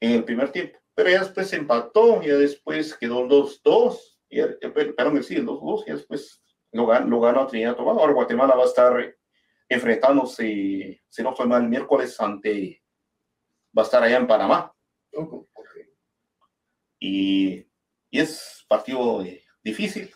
En 0.00 0.10
el 0.12 0.24
primer 0.24 0.52
tiempo. 0.52 0.78
Pero 0.94 1.08
ya 1.08 1.20
después 1.20 1.48
se 1.48 1.56
empató, 1.56 2.20
ya 2.20 2.34
después 2.34 2.94
quedó 2.94 3.20
el 3.20 3.30
2-2. 3.30 4.18
Y, 4.28 4.42
perdón, 4.68 5.22
sí, 5.22 5.36
el 5.36 5.46
2-2. 5.46 5.84
Y 5.86 5.92
después 5.92 6.42
lo 6.72 6.86
ganó, 6.86 7.06
lo 7.08 7.20
ganó 7.22 7.46
Trinidad 7.46 7.74
Tobago. 7.74 8.00
Ahora 8.00 8.12
Guatemala 8.12 8.54
va 8.54 8.64
a 8.64 8.66
estar 8.66 9.16
enfrentándose, 9.66 11.00
si 11.08 11.22
no 11.22 11.34
fue 11.34 11.46
mal, 11.46 11.62
el 11.62 11.70
miércoles 11.70 12.20
ante. 12.20 12.82
Va 13.76 13.80
a 13.80 13.86
estar 13.86 14.02
allá 14.02 14.18
en 14.18 14.26
Panamá. 14.26 14.74
Oh, 15.14 15.48
y, 16.98 17.66
y 18.10 18.20
es 18.20 18.62
partido 18.68 19.22
eh, 19.22 19.42
difícil. 19.64 20.12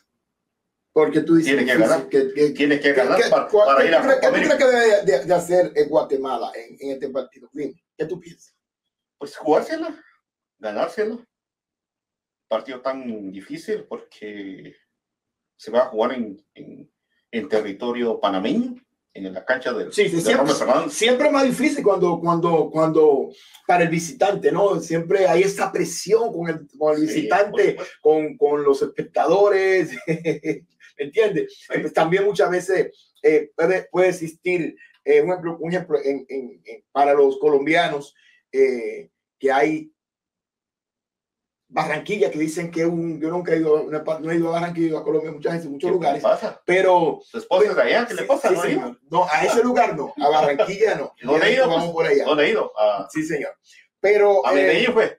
Porque 0.95 1.23
tú 1.23 1.35
dices 1.35 1.57
tiene 1.57 1.71
que 1.71 1.77
ganar, 1.77 2.09
que, 2.09 2.33
que, 2.33 2.51
tiene 2.51 2.79
que 2.79 2.93
ganar 2.93 3.21
que, 3.21 3.29
para, 3.29 3.49
¿qué, 3.49 3.57
para 3.59 3.85
ir 3.85 3.95
a 3.97 4.01
Copa 4.01 4.21
¿qué 4.21 4.27
tú 4.29 4.33
crees 4.33 4.55
que 4.55 4.65
debe 4.65 5.03
de, 5.05 5.25
de 5.25 5.35
hacer 5.35 5.73
en 5.75 5.89
Guatemala 5.89 6.53
en, 6.55 6.77
en 6.79 6.91
este 6.93 7.09
partido? 7.11 7.51
¿qué 7.53 8.05
tú 8.07 8.21
piensas? 8.21 8.55
Pues 9.19 9.37
jugársela, 9.37 10.01
ganársela. 10.57 11.19
Partido 12.47 12.81
tan 12.81 13.33
difícil 13.33 13.85
porque 13.89 14.77
se 15.57 15.71
va 15.73 15.81
a 15.81 15.87
jugar 15.87 16.13
en, 16.13 16.41
en, 16.55 16.89
en 17.33 17.49
territorio 17.49 18.21
panameño, 18.21 18.77
en 19.15 19.33
la 19.33 19.45
cancha 19.45 19.73
del 19.73 19.93
Sí, 19.93 20.09
sí, 20.09 20.17
de 20.17 20.23
siempre, 20.23 20.55
siempre 20.91 21.27
es 21.27 21.33
más 21.33 21.45
difícil 21.45 21.83
cuando, 21.83 22.21
cuando, 22.21 22.71
cuando 22.71 23.31
para 23.67 23.83
el 23.85 23.89
visitante, 23.89 24.53
¿no? 24.53 24.81
Siempre 24.81 25.27
hay 25.27 25.43
esa 25.43 25.73
presión 25.73 26.33
con 26.33 26.49
el, 26.49 26.69
con 26.79 26.95
el 26.95 27.01
visitante, 27.01 27.77
con, 28.01 28.37
con 28.37 28.63
los 28.63 28.83
espectadores, 28.83 29.91
¿me 30.99 31.05
entiendes? 31.07 31.65
Sí. 31.71 31.81
Pues 31.81 31.93
también 31.93 32.25
muchas 32.25 32.51
veces 32.51 33.13
eh, 33.23 33.51
puede, 33.57 33.89
puede 33.91 34.09
existir, 34.11 34.77
eh, 35.05 35.21
un 35.23 35.31
ejemplo, 35.31 35.57
un 35.61 35.71
ejemplo 35.73 35.99
en, 36.03 36.25
en- 36.29 36.63
en- 36.65 36.85
para 36.93 37.15
los 37.15 37.39
colombianos, 37.39 38.15
eh, 38.53 39.11
que 39.39 39.51
hay 39.53 39.91
Barranquilla 41.67 42.31
que 42.31 42.39
dicen 42.39 42.71
que 42.71 42.87
un, 42.87 43.21
yo 43.21 43.31
nunca 43.31 43.53
he 43.53 43.57
ido, 43.57 43.85
no 43.91 44.31
he 44.31 44.37
ido 44.37 44.49
a 44.49 44.53
Barranquilla, 44.61 44.87
he 44.87 44.89
ido 44.91 44.99
a 44.99 45.03
Colombia, 45.05 45.33
muchas 45.33 45.55
veces, 45.55 45.67
en 45.67 45.73
muchos 45.73 45.89
¿Qué 45.89 45.95
lugares, 45.95 46.23
pasa? 46.23 46.63
pero 46.65 47.21
Su 47.25 47.39
esposa 47.39 47.73
es 47.73 47.79
allá, 47.79 48.07
¿qué 48.07 48.15
le 48.15 48.23
Sí, 48.23 48.29
pasa? 48.29 48.49
sí, 48.51 48.55
¿No 48.55 48.69
ido? 48.69 48.99
No, 49.11 49.25
a 49.29 49.45
ese 49.45 49.63
lugar 49.63 49.97
no, 49.97 50.15
a 50.17 50.29
Barranquilla 50.29 50.95
no. 50.95 51.15
¿Dónde 51.23 51.47
Ya 51.47 51.53
ido, 51.53 51.67
Vamos 51.69 51.85
pues? 51.85 51.93
por 51.95 52.07
allá. 52.07 52.25
¿Dónde 52.27 52.45
ha 52.45 52.49
ido? 52.49 52.73
A, 52.79 53.09
Sí, 53.11 53.23
señor. 53.25 53.57
Pero 53.99 54.47
a 54.47 54.53
eh, 54.53 54.55
Medellín 54.55 54.93
fue. 54.93 55.19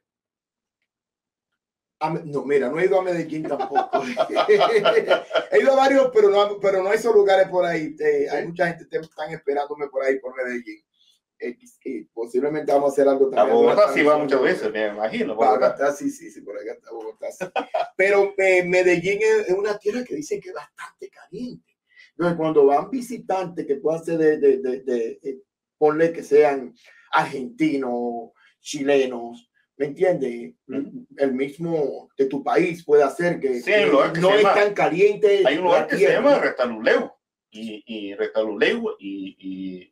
A 1.99 2.09
no, 2.09 2.43
mira, 2.45 2.69
no 2.69 2.79
he 2.79 2.85
ido 2.85 2.99
a 2.99 3.03
Medellín 3.03 3.43
tampoco. 3.47 4.01
he 5.51 5.59
ido 5.61 5.73
a 5.73 5.75
varios, 5.75 6.09
pero 6.13 6.29
no, 6.29 6.59
pero 6.59 6.83
no 6.83 6.89
a 6.89 6.93
esos 6.93 7.13
lugares 7.15 7.47
por 7.47 7.65
ahí. 7.65 7.95
Eh, 7.99 8.27
Hay 8.29 8.47
mucha 8.47 8.67
gente 8.67 8.87
que 8.89 8.97
están 8.97 9.31
esperándome 9.31 9.87
por 9.87 10.03
ahí 10.03 10.19
por 10.19 10.35
Medellín. 10.35 10.83
Eh, 11.37 11.57
posiblemente 12.13 12.71
vamos 12.71 12.89
a 12.89 12.93
hacer 12.93 13.07
algo 13.07 13.27
A 13.27 13.35
también. 13.35 13.57
Bogotá 13.57 13.85
Una 13.85 13.93
sí 13.93 14.03
va 14.03 14.17
muchas 14.17 14.41
veces, 14.41 14.71
me 14.71 14.87
imagino. 14.87 15.35
Bogotá. 15.35 15.69
Bogotá, 15.69 15.91
sí, 15.93 16.09
sí, 16.09 16.31
sí, 16.31 16.41
por 16.41 16.57
acá 16.57 16.73
está 16.73 16.91
Bogotá. 16.91 17.31
sí. 17.31 17.45
Pero 17.97 18.33
eh, 18.37 18.63
Medellín 18.63 19.19
es, 19.21 19.49
es 19.49 19.53
una 19.55 19.77
tierra 19.77 20.03
que 20.03 20.15
dicen 20.15 20.39
que 20.41 20.49
es 20.49 20.55
bastante 20.55 21.09
caliente. 21.09 21.73
Entonces, 22.11 22.37
cuando 22.37 22.65
van 22.65 22.89
visitantes 22.89 23.65
que 23.65 23.75
puedan 23.75 24.03
ser 24.03 24.17
de, 24.17 24.37
de, 24.37 24.57
de, 24.59 24.81
de- 24.83 25.19
eh, 25.23 25.39
ponle 25.77 26.13
que 26.13 26.23
sean 26.23 26.73
argentinos, 27.11 28.31
chilenos, 28.61 29.49
¿me 29.77 29.87
entiendes? 29.87 30.53
El 31.17 31.33
mismo 31.33 32.09
de 32.17 32.25
tu 32.25 32.43
país 32.43 32.83
puede 32.83 33.03
hacer 33.03 33.39
que, 33.39 33.59
Sí, 33.61 33.71
no 33.91 34.03
es 34.05 34.13
llama- 34.21 34.53
tan 34.53 34.73
caliente. 34.73 35.43
Hay 35.45 35.57
un 35.57 35.63
lugar 35.65 35.87
que 35.87 35.97
se 35.97 36.11
llama. 36.11 36.39
Retaluleu 36.39 37.11
y, 37.51 37.83
y 37.85 38.13
Retaluleu 38.15 38.95
y, 38.99 39.35
y, 39.39 39.81
y 39.83 39.91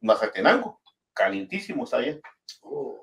Mazatenango, 0.00 0.80
calientísimos 1.14 1.92
allá. 1.94 2.18
Oh, 2.62 3.02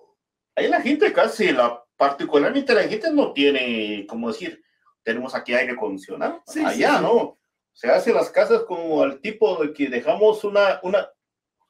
Ahí 0.56 0.68
la 0.68 0.82
gente 0.82 1.12
casi, 1.12 1.52
la, 1.52 1.84
particularmente 1.98 2.74
la 2.76 2.84
gente 2.84 3.12
no 3.12 3.34
tiene, 3.34 4.06
como 4.08 4.28
decir, 4.28 4.62
tenemos 5.04 5.34
aquí 5.34 5.54
aire 5.54 5.74
acondicionado. 5.74 6.44
Sí, 6.46 6.64
allá, 6.64 6.98
sí. 6.98 7.02
¿no? 7.04 7.40
Se 7.74 7.90
hacen 7.90 8.14
las 8.14 8.30
casas 8.30 8.62
como 8.66 9.02
al 9.02 9.20
tipo 9.20 9.58
de 9.64 9.74
que 9.74 9.88
dejamos 9.90 10.44
una, 10.44 10.80
una, 10.84 11.10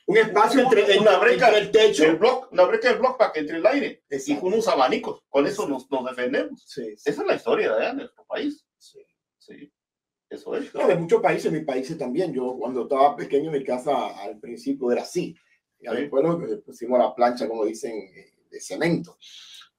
Un 0.05 0.17
espacio 0.17 0.61
entre, 0.61 0.99
Una 0.99 1.17
breca 1.17 1.47
entre 1.47 1.61
el 1.61 1.71
techo. 1.71 2.03
el 2.05 2.17
block, 2.17 2.51
una 2.51 2.65
brecha 2.65 2.89
del 2.89 2.99
block 2.99 3.17
para 3.17 3.31
que 3.31 3.39
entre 3.39 3.57
el 3.57 3.65
aire 3.65 4.03
y 4.09 4.15
Exacto. 4.15 4.41
con 4.41 4.53
unos 4.53 4.67
abanicos. 4.67 5.23
Con 5.29 5.47
eso 5.47 5.67
nos, 5.67 5.89
nos 5.89 6.05
defendemos. 6.05 6.63
Sí, 6.67 6.83
sí, 6.97 7.09
Esa 7.09 7.21
es 7.21 7.27
la 7.27 7.35
historia 7.35 7.73
de 7.75 7.85
de 7.87 7.93
nuestro 7.93 8.25
país. 8.25 8.65
sí. 8.77 8.99
Sí, 9.37 9.71
eso 10.29 10.55
es. 10.55 10.73
No, 10.73 10.87
de 10.87 10.95
muchos 10.95 11.21
países, 11.21 11.51
mis 11.51 11.65
países 11.65 11.97
también. 11.97 12.33
Yo 12.33 12.55
cuando 12.57 12.83
estaba 12.83 13.13
pequeño, 13.15 13.51
mi 13.51 13.61
casa 13.63 14.07
al 14.21 14.39
principio 14.39 14.89
era 14.91 15.01
así. 15.01 15.35
Y 15.79 15.87
después 15.95 16.23
lo 16.23 16.39
que 16.39 16.55
pusimos 16.57 16.97
la 16.97 17.13
plancha, 17.13 17.45
como 17.47 17.65
dicen, 17.65 17.91
eh, 17.91 18.33
de 18.49 18.61
cemento. 18.61 19.17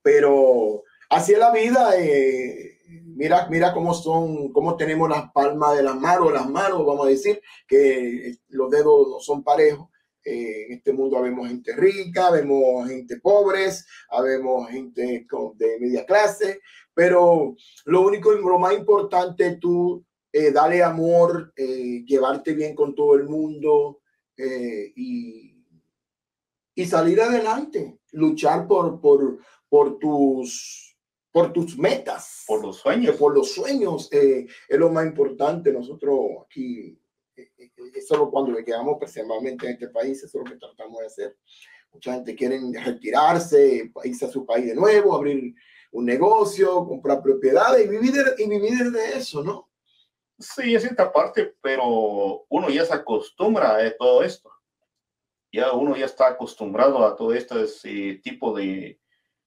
Pero 0.02 0.82
así 1.08 1.32
es 1.32 1.38
la 1.38 1.50
vida. 1.50 1.98
eh, 1.98 2.78
mira, 3.04 3.46
mira 3.48 3.72
cómo 3.72 3.94
son, 3.94 4.52
cómo 4.52 4.76
tenemos 4.76 5.08
las 5.08 5.30
palmas 5.32 5.76
de 5.76 5.82
las 5.82 5.96
manos, 5.96 6.30
las 6.32 6.48
manos, 6.48 6.84
vamos 6.84 7.06
a 7.06 7.10
decir, 7.10 7.40
que 7.66 8.28
eh, 8.28 8.36
los 8.48 8.70
dedos 8.70 9.08
no 9.08 9.20
son 9.20 9.42
parejos. 9.42 9.88
Eh, 10.24 10.66
en 10.66 10.72
este 10.72 10.92
mundo 10.92 11.20
vemos 11.20 11.48
gente 11.48 11.74
rica, 11.76 12.30
vemos 12.30 12.88
gente 12.88 13.18
pobres, 13.20 13.86
vemos 14.22 14.68
gente 14.70 15.26
con- 15.28 15.56
de 15.58 15.78
media 15.78 16.06
clase, 16.06 16.60
pero 16.94 17.54
lo 17.84 18.00
único, 18.00 18.32
lo 18.32 18.58
más 18.58 18.72
importante 18.74 19.46
es 19.46 19.60
tú 19.60 20.04
eh, 20.32 20.50
darle 20.50 20.82
amor, 20.82 21.52
eh, 21.56 22.02
llevarte 22.06 22.54
bien 22.54 22.74
con 22.74 22.94
todo 22.94 23.14
el 23.14 23.24
mundo 23.24 24.00
eh, 24.36 24.92
y, 24.96 25.62
y 26.74 26.84
salir 26.86 27.20
adelante, 27.20 27.98
luchar 28.12 28.66
por, 28.66 29.00
por, 29.00 29.38
por, 29.68 29.98
tus, 29.98 30.96
por 31.30 31.52
tus 31.52 31.78
metas, 31.78 32.44
Por 32.48 32.62
los 32.62 32.78
sueños. 32.78 33.16
por 33.16 33.32
los 33.34 33.52
sueños, 33.52 34.08
eh, 34.12 34.46
es 34.68 34.78
lo 34.78 34.90
más 34.90 35.06
importante. 35.06 35.72
Nosotros 35.72 36.18
aquí, 36.44 36.98
eso 37.36 38.14
es 38.14 38.18
lo 38.18 38.30
cuando 38.30 38.58
llegamos 38.58 38.98
principalmente 38.98 39.66
en 39.66 39.72
este 39.72 39.88
país, 39.88 40.22
eso 40.22 40.38
es 40.38 40.44
lo 40.44 40.52
que 40.52 40.58
tratamos 40.58 41.00
de 41.00 41.06
hacer. 41.06 41.36
Mucha 41.92 42.14
gente 42.14 42.34
quiere 42.34 42.60
retirarse, 42.84 43.92
irse 44.04 44.24
a 44.24 44.30
su 44.30 44.44
país 44.44 44.66
de 44.66 44.74
nuevo, 44.74 45.14
abrir 45.14 45.54
un 45.92 46.04
negocio, 46.04 46.84
comprar 46.86 47.22
propiedades 47.22 47.86
y 47.86 47.88
vivir, 47.88 48.14
y 48.36 48.48
vivir 48.48 48.90
de 48.90 49.16
eso, 49.16 49.44
¿no? 49.44 49.70
Sí, 50.38 50.74
es 50.74 50.82
cierta 50.82 51.12
parte, 51.12 51.54
pero 51.60 52.44
uno 52.48 52.68
ya 52.68 52.84
se 52.84 52.94
acostumbra 52.94 53.76
a 53.76 53.96
todo 53.96 54.24
esto. 54.24 54.50
Ya 55.52 55.70
uno 55.72 55.96
ya 55.96 56.06
está 56.06 56.28
acostumbrado 56.28 57.06
a 57.06 57.14
todo 57.14 57.32
este 57.32 58.16
tipo 58.16 58.52
de, 58.56 59.00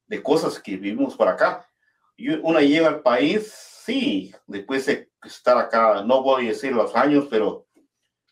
de 0.06 0.24
cosas 0.24 0.58
que 0.60 0.78
vivimos 0.78 1.18
por 1.18 1.28
acá. 1.28 1.70
Y 2.16 2.30
uno 2.30 2.62
llega 2.62 2.88
al 2.88 3.02
país, 3.02 3.52
sí, 3.86 4.34
después 4.48 4.86
de 4.86 5.12
estar 5.24 5.58
acá, 5.58 6.02
no 6.04 6.24
voy 6.24 6.46
a 6.46 6.50
decir 6.50 6.72
los 6.72 6.96
años, 6.96 7.28
pero 7.30 7.67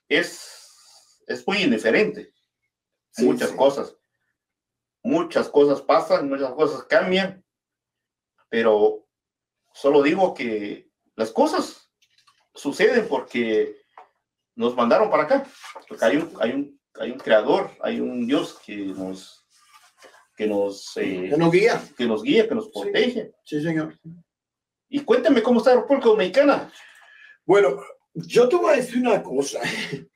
es, 0.10 1.24
es 1.28 1.48
muy 1.48 1.64
indiferente. 1.64 2.34
Sí, 3.12 3.26
muchas 3.26 3.52
sí. 3.52 3.56
cosas. 3.56 3.96
Muchas 5.04 5.50
cosas 5.50 5.82
pasan, 5.82 6.28
muchas 6.28 6.52
cosas 6.54 6.84
cambian, 6.84 7.46
pero 8.50 9.08
solo 9.74 10.02
digo 10.02 10.34
que 10.34 10.90
las 11.16 11.32
cosas 11.32 11.92
suceden 12.56 13.08
porque 13.08 13.78
nos 14.56 14.76
mandaron 14.76 15.10
para 15.10 15.24
acá. 15.24 15.46
Porque 15.88 16.06
hay 16.06 16.18
un, 16.18 16.34
hay 16.40 16.52
un, 16.52 16.82
hay 16.96 17.12
un 17.12 17.20
creador, 17.20 17.70
hay 17.82 18.00
un 18.00 18.26
Dios 18.26 18.60
que 18.66 18.78
nos, 18.78 19.46
que 20.36 20.48
nos, 20.48 20.98
eh, 20.98 21.30
Que 21.30 21.38
nos 21.38 21.52
guía. 21.52 21.82
que 21.98 22.06
nos 22.06 22.24
guía, 22.24 22.48
que 22.48 22.56
nos 22.56 22.70
protege. 22.70 23.34
Sí, 23.44 23.62
señor. 23.62 24.00
Y 24.90 25.02
cuéntame 25.02 25.44
cómo 25.44 25.60
está 25.60 25.76
la 25.76 25.82
República 25.82 26.10
Dominicana. 26.10 26.72
Bueno, 27.46 27.82
yo 28.16 28.50
te 28.50 28.56
voy 28.56 28.74
a 28.74 28.78
decir 28.78 29.00
una 29.00 29.22
cosa. 29.22 29.60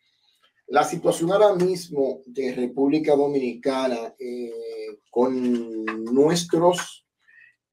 La 0.68 0.84
situación 0.84 1.32
ahora 1.32 1.54
mismo 1.56 2.22
de 2.28 2.54
República 2.54 3.16
Dominicana 3.16 4.14
eh, 4.20 5.00
con 5.10 5.84
nuestros 6.06 7.08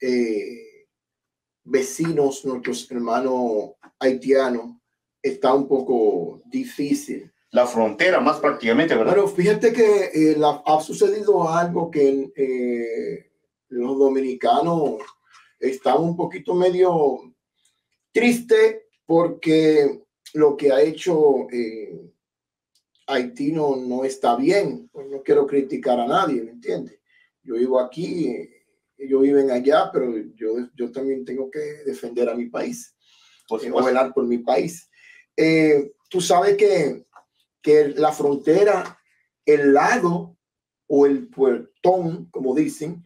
eh, 0.01 0.87
vecinos, 1.63 2.45
nuestros 2.47 2.91
hermanos 2.91 3.73
haitianos, 3.99 4.77
está 5.23 5.53
un 5.53 5.69
poco 5.69 6.41
difícil. 6.47 7.31
La 7.51 7.67
frontera, 7.67 8.19
más 8.21 8.39
prácticamente, 8.41 8.95
¿verdad? 8.95 9.15
Bueno, 9.15 9.29
fíjate 9.29 9.73
que 9.75 10.05
eh, 10.15 10.35
la- 10.39 10.63
ha 10.65 10.81
sucedido 10.81 11.49
algo 11.49 11.91
que 11.91 12.31
eh, 12.35 13.31
los 13.69 13.99
dominicanos 13.99 15.03
están 15.61 15.99
un 16.03 16.17
poquito 16.17 16.55
medio 16.55 17.35
triste 18.13 18.87
porque 19.05 20.06
lo 20.35 20.57
que 20.57 20.73
ha 20.73 20.81
hecho 20.81 21.49
eh, 21.51 22.13
Haití 23.07 23.53
no, 23.53 23.77
no 23.77 24.05
está 24.05 24.37
bien. 24.37 24.89
Pues 24.93 25.09
no 25.09 25.23
quiero 25.23 25.47
criticar 25.47 25.99
a 26.01 26.07
nadie, 26.07 26.43
¿me 26.43 26.51
entiendes? 26.51 26.99
yo 27.47 27.55
vivo 27.55 27.81
aquí, 27.81 28.51
ellos 28.99 29.23
viven 29.23 29.51
allá, 29.51 29.91
pero 29.93 30.13
yo, 30.35 30.69
yo 30.75 30.91
también 30.91 31.25
tengo 31.25 31.51
que 31.51 31.61
defender 31.85 32.29
a 32.29 32.35
mi 32.35 32.47
país, 32.47 32.95
Por 33.49 33.65
eh, 33.65 33.71
o 33.73 33.85
velar 33.85 34.13
por 34.13 34.25
mi 34.25 34.39
país. 34.39 34.91
Eh, 35.37 35.93
tú 36.11 36.21
sabes 36.21 36.57
que, 36.57 37.07
que 37.63 37.89
la 37.89 38.13
frontera, 38.13 38.99
el 39.45 39.73
lado 39.73 40.37
o 40.89 41.07
el 41.07 41.29
puertón, 41.29 42.29
como 42.31 42.55
dicen, 42.55 43.05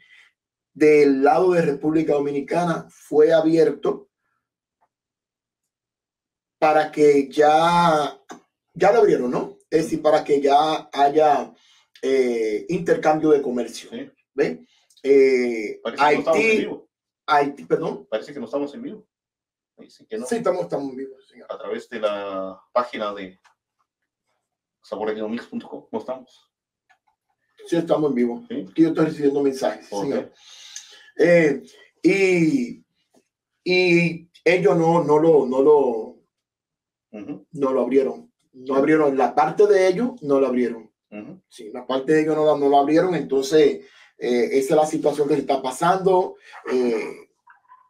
del 0.73 1.23
lado 1.23 1.53
de 1.53 1.63
República 1.63 2.15
Dominicana 2.15 2.87
fue 2.89 3.33
abierto 3.33 4.09
para 6.61 6.93
que 6.93 7.27
ya, 7.31 8.21
ya 8.75 8.93
lo 8.93 8.99
abrieron, 8.99 9.31
¿no? 9.31 9.57
Es 9.71 9.85
decir, 9.85 10.03
para 10.03 10.23
que 10.23 10.43
ya 10.43 10.91
haya 10.93 11.55
eh, 12.03 12.67
intercambio 12.69 13.31
de 13.31 13.41
comercio. 13.41 13.89
Sí. 13.91 14.11
¿Ve? 14.35 14.67
Eh, 15.03 15.81
Parece 15.83 15.97
que 15.97 16.13
no 16.13 16.19
estamos 16.19 16.37
en 16.37 16.43
Haití, 16.45 16.59
vivo. 16.59 16.89
Haití, 17.27 17.65
perdón. 17.65 18.07
Parece 18.11 18.35
que 18.35 18.41
no 18.41 18.45
estamos 18.45 18.75
en 18.75 18.83
vivo. 18.83 19.07
Dicen 19.79 20.07
que 20.07 20.19
no. 20.19 20.27
Sí, 20.27 20.37
estamos, 20.37 20.63
estamos 20.63 20.95
vivos, 20.95 21.27
señor. 21.27 21.47
A 21.51 21.57
través 21.57 21.89
de 21.89 21.99
la 21.99 22.61
página 22.73 23.15
de 23.15 23.41
saboreginomix.com. 24.83 25.89
No 25.91 25.99
estamos. 25.99 26.53
Sí, 27.67 27.77
estamos 27.77 28.11
en 28.11 28.15
vivo. 28.15 28.45
Sí. 28.49 28.67
Aquí 28.71 28.83
yo 28.83 28.89
estoy 28.89 29.07
recibiendo 29.07 29.43
mensajes. 29.43 29.89
Ok. 29.91 30.03
señor. 30.03 30.33
Eh, 31.17 31.63
y, 32.03 32.85
y 33.65 34.31
ellos 34.45 34.77
no, 34.77 35.03
no, 35.03 35.19
lo, 35.19 35.47
no, 35.47 35.63
lo, 35.63 36.10
No 37.13 37.73
lo 37.73 37.81
abrieron. 37.81 38.31
No 38.53 38.75
abrieron 38.75 39.17
la 39.17 39.35
parte 39.35 39.67
de 39.67 39.89
ellos, 39.89 40.23
no 40.23 40.41
lo 40.41 40.47
abrieron. 40.47 40.91
Sí, 41.49 41.71
la 41.73 41.87
parte 41.87 42.13
de 42.13 42.23
ellos 42.23 42.37
no, 42.37 42.57
lo 42.69 42.77
abrieron. 42.79 43.15
Entonces, 43.15 43.85
eh, 44.19 44.49
esa 44.53 44.75
es 44.75 44.77
la 44.81 44.87
situación 44.87 45.29
que 45.29 45.35
se 45.35 45.41
está 45.41 45.61
pasando. 45.63 46.37
eh, 46.73 47.27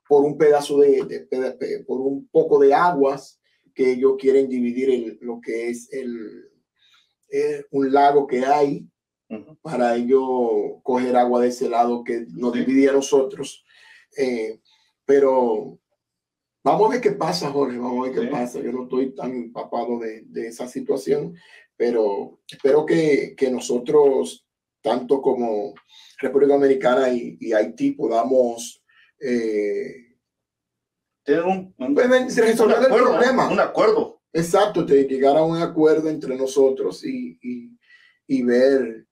por 0.08 0.24
un 0.24 0.36
pedazo 0.36 0.78
de, 0.80 1.04
de- 1.04 1.84
por 1.86 2.00
un 2.00 2.26
poco 2.32 2.58
de 2.58 2.74
aguas 2.74 3.40
que 3.72 3.92
ellos 3.92 4.16
quieren 4.18 4.48
dividir 4.48 4.90
el- 4.90 5.18
lo 5.20 5.40
que 5.40 5.68
es 5.70 5.92
el, 5.92 6.50
eh, 7.30 7.64
un 7.70 7.92
lago 7.92 8.26
que 8.26 8.44
hay 8.44 8.88
para 9.62 9.94
ellos 9.94 10.80
coger 10.82 11.14
agua 11.16 11.42
de 11.42 11.48
ese 11.48 11.68
lado 11.68 12.02
que 12.02 12.26
nos 12.30 12.52
Sí. 12.54 12.58
dividía 12.58 12.90
a 12.90 12.94
nosotros. 12.94 13.64
Eh, 14.16 14.60
pero 15.04 15.78
vamos 16.64 16.88
a 16.88 16.92
ver 16.92 17.00
qué 17.00 17.12
pasa, 17.12 17.50
Jorge, 17.50 17.78
vamos 17.78 17.98
a 18.06 18.10
ver 18.10 18.18
qué 18.20 18.26
Sí. 18.26 18.32
pasa. 18.32 18.60
Yo 18.60 18.72
no 18.72 18.82
estoy 18.84 19.14
tan 19.14 19.32
empapado 19.32 19.98
de, 19.98 20.22
de 20.26 20.48
esa 20.48 20.66
situación, 20.68 21.34
pero 21.76 22.40
espero 22.48 22.84
que, 22.86 23.34
que 23.36 23.50
nosotros, 23.50 24.46
tanto 24.82 25.20
como 25.22 25.74
República 26.18 26.54
Dominicana 26.54 27.08
y, 27.12 27.36
y 27.40 27.52
Haití, 27.52 27.92
podamos 27.92 28.82
eh, 29.20 29.94
Tienen 31.24 31.44
un, 31.44 31.74
un- 31.78 31.94
pues, 31.94 32.36
resolver 32.36 32.78
un 32.78 32.84
el 32.84 32.90
problema. 32.90 33.50
Un 33.50 33.60
acuerdo. 33.60 34.20
Exacto, 34.32 34.84
de 34.84 35.04
llegar 35.04 35.36
a 35.36 35.42
un 35.44 35.56
acuerdo 35.60 36.08
entre 36.08 36.36
nosotros 36.36 37.04
y, 37.04 37.38
y, 37.42 37.76
y 38.28 38.42
ver 38.42 39.06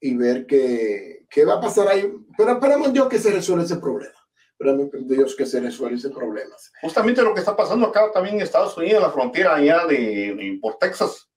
y 0.00 0.14
ver 0.16 0.46
qué, 0.46 1.26
qué 1.28 1.44
va 1.44 1.54
a 1.54 1.60
pasar 1.60 1.88
ahí. 1.88 2.10
Pero 2.38 2.52
esperemos 2.52 2.92
Dios 2.92 3.08
que 3.08 3.18
se 3.18 3.30
resuelva 3.32 3.64
ese 3.64 3.76
problema. 3.76 4.14
Esperemos 4.60 4.90
Dios 5.08 5.34
que 5.34 5.46
se 5.46 5.58
resuelva 5.58 5.96
ese 5.96 6.10
problema. 6.10 6.54
Justamente 6.82 7.22
lo 7.22 7.32
que 7.32 7.40
está 7.40 7.56
pasando 7.56 7.86
acá 7.86 8.12
también 8.12 8.34
en 8.36 8.42
Estados 8.42 8.76
Unidos, 8.76 8.96
en 8.96 9.02
la 9.02 9.10
frontera 9.10 9.54
allá 9.54 9.86
de, 9.86 9.96
de- 10.34 10.58
por 10.60 10.76
Texas. 10.76 11.30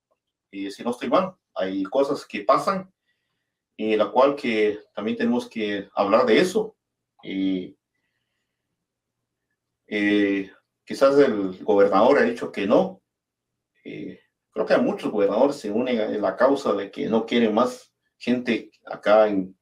Y 0.52 0.70
si 0.70 0.84
no 0.84 0.92
estoy 0.92 1.10
mal, 1.10 1.34
hay 1.56 1.84
cosas 1.84 2.26
que 2.26 2.42
pasan 2.42 2.92
y 3.78 3.96
la 3.96 4.12
cual 4.12 4.36
que 4.36 4.78
también 4.94 5.16
tenemos 5.16 5.48
que 5.50 5.88
hablar 5.96 6.26
de 6.26 6.38
eso. 6.42 6.76
Y 7.24 7.78
eh, 9.88 10.52
quizás 10.84 11.18
el 11.18 11.64
gobernador 11.64 12.20
ha 12.20 12.24
dicho 12.24 12.52
que 12.52 12.68
no. 12.68 13.02
Eh, 13.86 14.20
creo 14.52 14.66
que 14.66 14.78
muchos 14.80 15.10
gobernadores 15.10 15.56
se 15.56 15.72
unen 15.72 15.98
a 16.02 16.08
la 16.10 16.36
causa 16.36 16.74
de 16.74 16.92
que 16.92 17.08
no 17.08 17.26
quieren 17.26 17.54
más 17.54 17.90
gente 18.18 18.70
acá 18.86 19.30
en, 19.30 19.58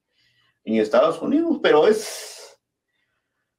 en 0.63 0.75
Estados 0.81 1.21
Unidos, 1.21 1.59
pero 1.61 1.87
es 1.87 2.39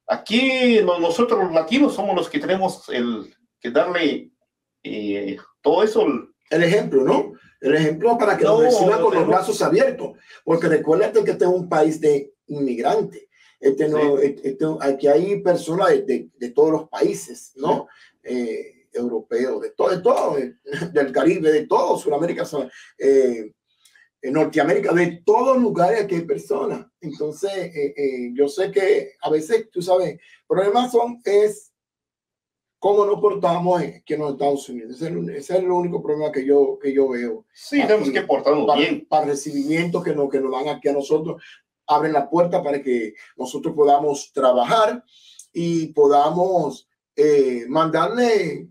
aquí 0.07 0.79
nosotros 0.81 1.39
los 1.43 1.51
latinos 1.53 1.93
somos 1.95 2.15
los 2.15 2.29
que 2.29 2.39
tenemos 2.39 2.87
el 2.89 3.33
que 3.59 3.71
darle 3.71 4.31
eh, 4.83 5.37
todo 5.61 5.83
eso. 5.83 6.05
el- 6.05 6.29
El 6.49 6.61
ejemplo, 6.63 7.03
¿no? 7.03 7.33
El 7.61 7.73
ejemplo 7.75 8.15
para 8.17 8.37
que 8.37 8.43
No, 8.43 8.61
nos 8.61 8.65
reciban 8.65 9.01
con 9.01 9.15
los 9.15 9.25
brazos 9.27 9.59
abiertos. 9.61 10.11
Porque 10.43 10.67
recuérdate 10.67 11.23
que 11.23 11.31
este 11.31 11.45
es 11.45 11.49
un 11.51 11.67
país 11.67 11.99
de 11.99 12.31
inmigrantes. 12.47 13.25
Este 13.59 13.87
no, 13.87 14.19
este- 14.19 14.57
aquí 14.81 15.07
hay 15.07 15.41
personas 15.41 15.89
de, 15.89 16.01
de- 16.03 16.29
de 16.37 16.49
todos 16.51 16.71
los 16.71 16.89
países, 16.89 17.53
¿no? 17.55 17.87
Eh, 18.21 18.87
europeos, 18.93 19.61
de 19.61 19.71
todo, 19.71 19.89
de 19.89 20.01
todo, 20.01 20.37
del 20.91 21.11
Caribe, 21.11 21.51
de 21.51 21.65
todo, 21.65 21.97
Sudamérica, 21.97 22.43
eh, 22.99 23.51
en 24.23 24.33
Norteamérica, 24.33 24.93
de 24.93 25.21
todos 25.25 25.57
lugares 25.57 26.07
que 26.07 26.15
hay 26.15 26.21
personas. 26.21 26.87
Entonces, 27.01 27.51
eh, 27.53 27.93
eh, 27.95 28.31
yo 28.33 28.47
sé 28.47 28.71
que 28.71 29.11
a 29.21 29.29
veces, 29.29 29.69
tú 29.69 29.81
sabes, 29.81 30.17
problemas 30.47 30.93
son, 30.93 31.19
es 31.25 31.73
cómo 32.79 33.05
nos 33.05 33.19
portamos 33.19 33.81
aquí 33.81 34.13
en 34.13 34.21
los 34.21 34.31
Estados 34.31 34.69
Unidos. 34.69 34.95
Ese 34.95 35.05
es, 35.05 35.11
el, 35.11 35.29
ese 35.29 35.53
es 35.53 35.59
el 35.59 35.69
único 35.69 36.01
problema 36.01 36.31
que 36.31 36.45
yo, 36.45 36.79
que 36.81 36.93
yo 36.93 37.09
veo. 37.09 37.45
Sí, 37.53 37.81
tenemos 37.81 38.09
que 38.09 38.21
portarnos 38.21 38.65
Para, 38.65 38.79
bien. 38.79 39.05
para 39.09 39.23
el 39.23 39.31
recibimiento 39.31 40.01
que 40.01 40.15
nos, 40.15 40.29
que 40.29 40.39
nos 40.39 40.51
dan 40.51 40.69
aquí 40.69 40.87
a 40.87 40.93
nosotros, 40.93 41.43
abren 41.85 42.13
la 42.13 42.29
puerta 42.29 42.63
para 42.63 42.81
que 42.81 43.15
nosotros 43.35 43.75
podamos 43.75 44.31
trabajar 44.33 45.03
y 45.51 45.87
podamos 45.87 46.87
eh, 47.13 47.65
mandarle 47.67 48.69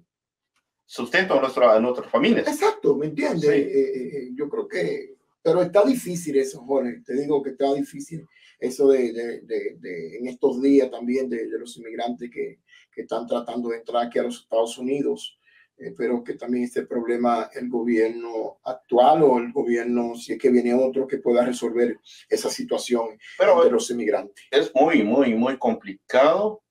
Sustento 0.92 1.32
a, 1.32 1.40
nuestra, 1.40 1.74
a 1.74 1.80
nuestras 1.80 2.10
familias. 2.10 2.46
Exacto, 2.46 2.94
¿me 2.94 3.06
entiendes? 3.06 3.48
Sí. 3.48 3.48
Eh, 3.48 3.80
eh, 3.80 4.10
eh, 4.14 4.28
yo 4.34 4.46
creo 4.50 4.68
que, 4.68 5.11
pero 5.42 5.62
está 5.62 5.84
difícil 5.84 6.36
eso, 6.38 6.62
Jorge. 6.64 7.02
Te 7.04 7.14
digo 7.14 7.42
que 7.42 7.50
está 7.50 7.72
difícil 7.74 8.26
eso 8.58 8.88
de, 8.88 9.12
de, 9.12 9.40
de- 9.42 9.76
de- 9.80 10.16
en 10.18 10.28
estos 10.28 10.62
días 10.62 10.90
también 10.90 11.28
de, 11.28 11.46
los 11.58 11.76
inmigrantes 11.78 12.30
que, 12.30 12.60
que 12.92 13.02
están 13.02 13.26
tratando 13.26 13.70
de 13.70 13.78
entrar 13.78 14.06
aquí 14.06 14.18
a 14.18 14.22
los 14.24 14.40
Estados 14.42 14.78
Unidos. 14.78 15.38
Eh, 15.78 15.94
pero 15.96 16.22
que 16.22 16.34
también 16.34 16.64
este 16.64 16.84
problema 16.86 17.48
el 17.54 17.68
gobierno 17.70 18.58
actual 18.62 19.22
o 19.22 19.38
el 19.38 19.50
gobierno, 19.52 20.14
si 20.14 20.34
es 20.34 20.38
que 20.38 20.50
viene 20.50 20.74
otro, 20.74 21.06
que 21.08 21.16
pueda 21.16 21.44
resolver 21.46 21.98
esa 22.28 22.50
situación 22.50 23.18
Pero 23.38 23.64
de 23.64 23.70
los 23.70 23.90
inmigrantes. 23.90 24.44
es 24.50 24.70
muy, 24.74 25.02
muy, 25.02 25.34
muy 25.34 25.58
complicado. 25.58 26.62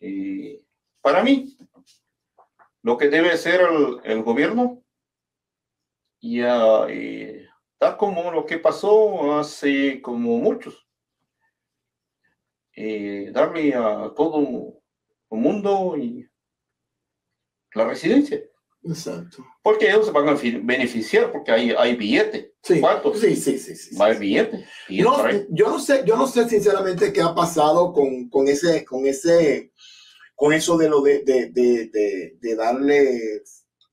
Y 0.00 0.60
para 1.00 1.22
mí, 1.22 1.56
lo 2.82 2.98
que 2.98 3.08
debe 3.08 3.30
hacer 3.30 3.60
el, 3.60 4.00
el 4.02 4.22
gobierno, 4.24 4.82
ya 6.20 6.86
eh, 6.88 7.46
tal 7.80 7.96
como 7.96 8.30
lo 8.30 8.44
que 8.44 8.58
pasó 8.58 9.38
hace 9.38 10.02
como 10.02 10.36
muchos, 10.36 10.86
eh, 12.76 13.30
darle 13.32 13.74
a 13.74 14.12
todo 14.14 14.38
el 15.30 15.38
mundo 15.38 15.96
y 15.96 16.28
la 17.74 17.86
residencia, 17.86 18.38
Exacto. 18.84 19.44
porque 19.62 19.88
ellos 19.88 20.06
se 20.06 20.12
van 20.12 20.28
a 20.28 20.36
fi- 20.36 20.58
beneficiar, 20.62 21.32
porque 21.32 21.52
hay, 21.52 21.70
hay 21.70 21.96
billete, 21.96 22.54
Sí, 22.62 22.78
¿Cuántos? 22.80 23.18
sí, 23.18 23.34
sí, 23.36 23.58
sí. 23.58 23.74
sí, 23.74 23.96
va 23.96 24.04
a 24.04 24.08
haber 24.08 24.20
billete. 24.20 24.66
No, 24.90 25.16
yo 25.48 25.68
no 25.70 25.78
sé, 25.80 26.02
yo 26.06 26.16
no 26.16 26.26
sé 26.26 26.46
sinceramente 26.50 27.10
qué 27.14 27.22
ha 27.22 27.34
pasado 27.34 27.94
con, 27.94 28.28
con 28.28 28.46
ese, 28.48 28.84
con 28.84 29.06
ese, 29.06 29.72
con 30.34 30.52
eso 30.52 30.76
de 30.76 30.90
lo 30.90 31.00
de, 31.00 31.22
de, 31.24 31.48
de, 31.50 31.86
de, 31.88 32.36
de 32.38 32.56
darle 32.56 33.42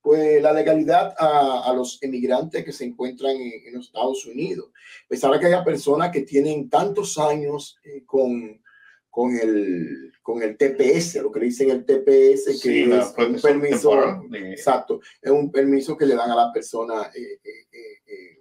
pues 0.07 0.41
la 0.41 0.53
legalidad 0.53 1.13
a, 1.19 1.63
a 1.69 1.73
los 1.73 2.01
emigrantes 2.01 2.63
que 2.63 2.71
se 2.71 2.85
encuentran 2.85 3.35
en, 3.35 3.51
en 3.67 3.73
los 3.73 3.87
Estados 3.87 4.25
Unidos. 4.25 4.69
Pensar 5.09 5.37
que 5.37 5.47
haya 5.47 5.65
personas 5.65 6.11
que 6.11 6.21
tienen 6.21 6.69
tantos 6.69 7.17
años 7.17 7.77
eh, 7.83 8.03
con, 8.05 8.61
con 9.09 9.35
el 9.37 10.13
con 10.21 10.41
el 10.43 10.55
TPS, 10.55 11.15
lo 11.21 11.29
que 11.29 11.39
le 11.41 11.45
dicen 11.47 11.71
el 11.71 11.83
TPS, 11.83 12.45
que 12.45 12.53
Sí, 12.53 12.83
es 12.83 13.13
un 13.17 13.41
permiso, 13.41 13.89
de- 14.29 14.51
exacto, 14.53 15.01
es 15.21 15.29
un 15.31 15.51
permiso 15.51 15.97
que 15.97 16.05
le 16.05 16.15
dan 16.15 16.31
a 16.31 16.35
la 16.37 16.53
persona 16.53 17.11
eh, 17.13 17.39
eh, 17.43 18.39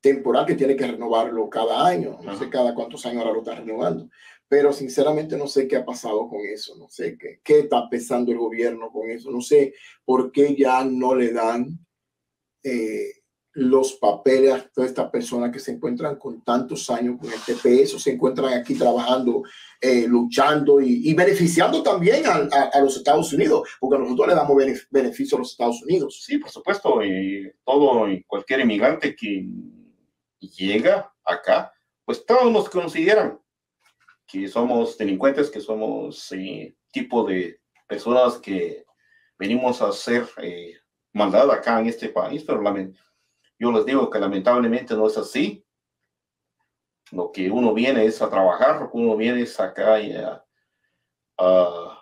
temporal 0.00 0.44
que 0.46 0.54
tiene 0.54 0.76
que 0.76 0.86
renovarlo 0.86 1.48
cada 1.50 1.86
año. 1.86 2.18
No 2.22 2.38
sé 2.38 2.48
cada 2.50 2.74
cuántos 2.74 3.04
años 3.06 3.20
ahora 3.22 3.32
lo 3.34 3.38
está 3.40 3.54
renovando. 3.54 4.08
Pero 4.48 4.72
sinceramente 4.72 5.36
no 5.36 5.46
sé 5.48 5.66
qué 5.66 5.76
ha 5.76 5.84
pasado 5.84 6.28
con 6.28 6.40
eso. 6.46 6.76
No 6.76 6.88
sé 6.88 7.16
qué, 7.18 7.40
qué 7.42 7.60
está 7.60 7.88
pensando 7.88 8.30
el 8.32 8.38
gobierno 8.38 8.90
con 8.92 9.10
eso. 9.10 9.30
No 9.30 9.40
sé 9.40 9.74
por 10.04 10.30
qué 10.32 10.54
ya 10.54 10.84
no 10.84 11.14
le 11.14 11.32
dan 11.32 11.78
eh, 12.62 13.10
los 13.56 13.94
papeles 13.94 14.52
a 14.52 14.68
todas 14.68 14.90
estas 14.90 15.10
personas 15.10 15.52
que 15.52 15.60
se 15.60 15.70
encuentran 15.72 16.16
con 16.16 16.42
tantos 16.42 16.90
años 16.90 17.18
con 17.20 17.30
el 17.32 17.38
TPS 17.40 17.94
o 17.94 17.98
se 18.00 18.12
encuentran 18.12 18.52
aquí 18.52 18.74
trabajando, 18.74 19.44
eh, 19.80 20.06
luchando 20.08 20.80
y, 20.80 21.08
y 21.08 21.14
beneficiando 21.14 21.82
también 21.82 22.26
a, 22.26 22.48
a- 22.50 22.70
a 22.72 22.80
los 22.80 22.96
Estados 22.96 23.32
Unidos, 23.32 23.68
porque 23.78 23.98
nosotros 23.98 24.26
le 24.28 24.34
damos 24.34 24.56
benef- 24.56 24.86
beneficio 24.90 25.36
a 25.36 25.40
los 25.40 25.52
Estados 25.52 25.82
Unidos. 25.84 26.22
Sí, 26.24 26.38
por 26.38 26.50
supuesto, 26.50 27.02
y 27.04 27.50
todo 27.64 28.06
cualquier 28.26 28.60
inmigrante 28.60 29.14
que 29.14 29.46
llega 30.40 31.12
acá 31.24 31.72
pues 32.04 32.26
todos 32.26 32.52
nos 32.52 32.68
consideran 32.68 33.38
que 34.26 34.48
somos 34.48 34.96
delincuentes, 34.96 35.50
que 35.50 35.60
somos 35.60 36.32
eh, 36.32 36.74
tipo 36.90 37.24
de 37.24 37.60
personas 37.86 38.38
que 38.38 38.84
venimos 39.38 39.82
a 39.82 39.88
hacer 39.88 40.26
eh, 40.38 40.78
maldad 41.12 41.50
acá 41.50 41.80
en 41.80 41.86
este 41.86 42.08
país, 42.08 42.44
pero 42.44 42.62
yo 43.58 43.72
les 43.72 43.86
digo 43.86 44.10
que 44.10 44.18
lamentablemente 44.18 44.94
no 44.94 45.06
es 45.06 45.16
así. 45.16 45.64
Lo 47.12 47.30
que 47.30 47.50
uno 47.50 47.74
viene 47.74 48.04
es 48.04 48.20
a 48.22 48.30
trabajar, 48.30 48.80
lo 48.80 48.90
que 48.90 48.96
uno 48.96 49.16
viene 49.16 49.42
es 49.42 49.60
acá 49.60 50.00
y 50.00 50.16
a, 50.16 50.44
a, 51.38 52.00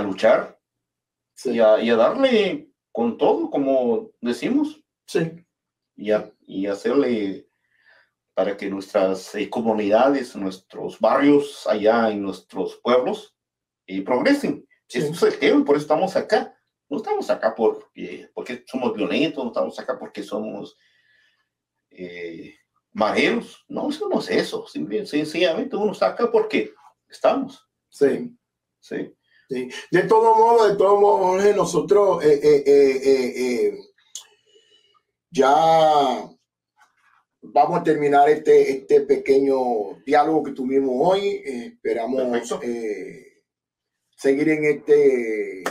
luchar 0.00 0.58
y, 1.44 1.60
a, 1.60 1.80
y, 1.80 1.90
a, 1.90 1.96
darle 1.96 2.70
con 2.90 3.18
todo, 3.18 3.50
como 3.50 4.10
decimos. 4.20 4.82
Sí. 5.06 5.46
Y, 5.96 6.10
a, 6.10 6.32
y 6.40 6.66
hacerle 6.66 7.48
para 8.34 8.56
que 8.56 8.68
nuestras 8.68 9.34
eh, 9.36 9.48
comunidades, 9.48 10.34
nuestros 10.36 10.98
barrios 10.98 11.66
allá 11.66 12.10
en 12.10 12.22
nuestros 12.22 12.76
pueblos 12.82 13.34
eh, 13.86 14.02
progresen. 14.02 14.66
Eso 14.88 15.26
es 15.26 15.34
el 15.34 15.38
tema, 15.38 15.64
por 15.64 15.76
eso 15.76 15.84
estamos 15.84 16.14
acá. 16.16 16.54
No 16.88 16.98
estamos 16.98 17.30
acá 17.30 17.54
por, 17.54 17.90
porque 18.34 18.64
somos 18.66 18.94
violentos, 18.94 19.42
no 19.42 19.50
estamos 19.50 19.78
acá 19.78 19.98
porque 19.98 20.22
somos 20.22 20.76
eh, 21.90 22.54
mareros. 22.92 23.64
No, 23.68 23.88
eso 23.88 24.08
no 24.08 24.20
es 24.20 24.30
eso. 24.30 24.66
sencillamente 24.66 25.76
uno 25.76 25.92
está 25.92 26.08
acá 26.08 26.30
porque 26.30 26.72
estamos. 27.08 27.66
Sí. 27.88 28.36
Sí. 28.80 29.14
sí. 29.48 29.68
De 29.90 30.02
todo 30.02 30.34
modo, 30.34 30.68
de 30.68 30.76
todo 30.76 31.00
modo, 31.00 31.54
nosotros 31.54 32.24
eh, 32.24 32.40
eh, 32.66 33.78
ya 35.30 36.28
vamos 37.52 37.80
a 37.80 37.82
terminar 37.82 38.28
este, 38.28 38.70
este 38.70 39.02
pequeño 39.02 40.02
diálogo 40.04 40.42
que 40.42 40.52
tuvimos 40.52 40.94
hoy. 40.98 41.42
esperamos 41.44 42.22
seguir 44.16 44.48
en 44.48 44.64
este 44.64 45.64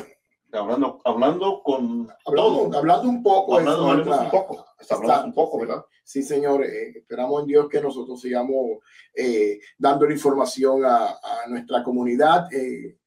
hablando, 0.60 1.02
hablando 1.04 1.62
con 1.64 2.12
hablando, 2.26 2.78
hablando 2.78 3.10
un 3.10 3.24
poco, 3.24 3.58
hablando, 3.58 3.88
un 3.88 4.30
poco, 4.30 4.66
hablando 4.90 5.26
un 5.26 5.34
poco, 5.34 5.60
¿verdad? 5.60 5.86
Sí, 6.04 6.22
señor. 6.22 6.64
Eh, 6.64 6.98
esperamos 6.98 7.42
en 7.42 7.48
Dios 7.48 7.70
que 7.70 7.82
nosotros 7.82 8.22
sigamos 8.22 8.80
eh, 9.16 9.60
dando 9.78 10.06
la 10.06 10.14
información 10.14 10.86
a, 10.86 11.08
a 11.08 11.48
nuestra 11.48 11.84
comunidad. 11.84 12.52
Eh, 12.54 12.98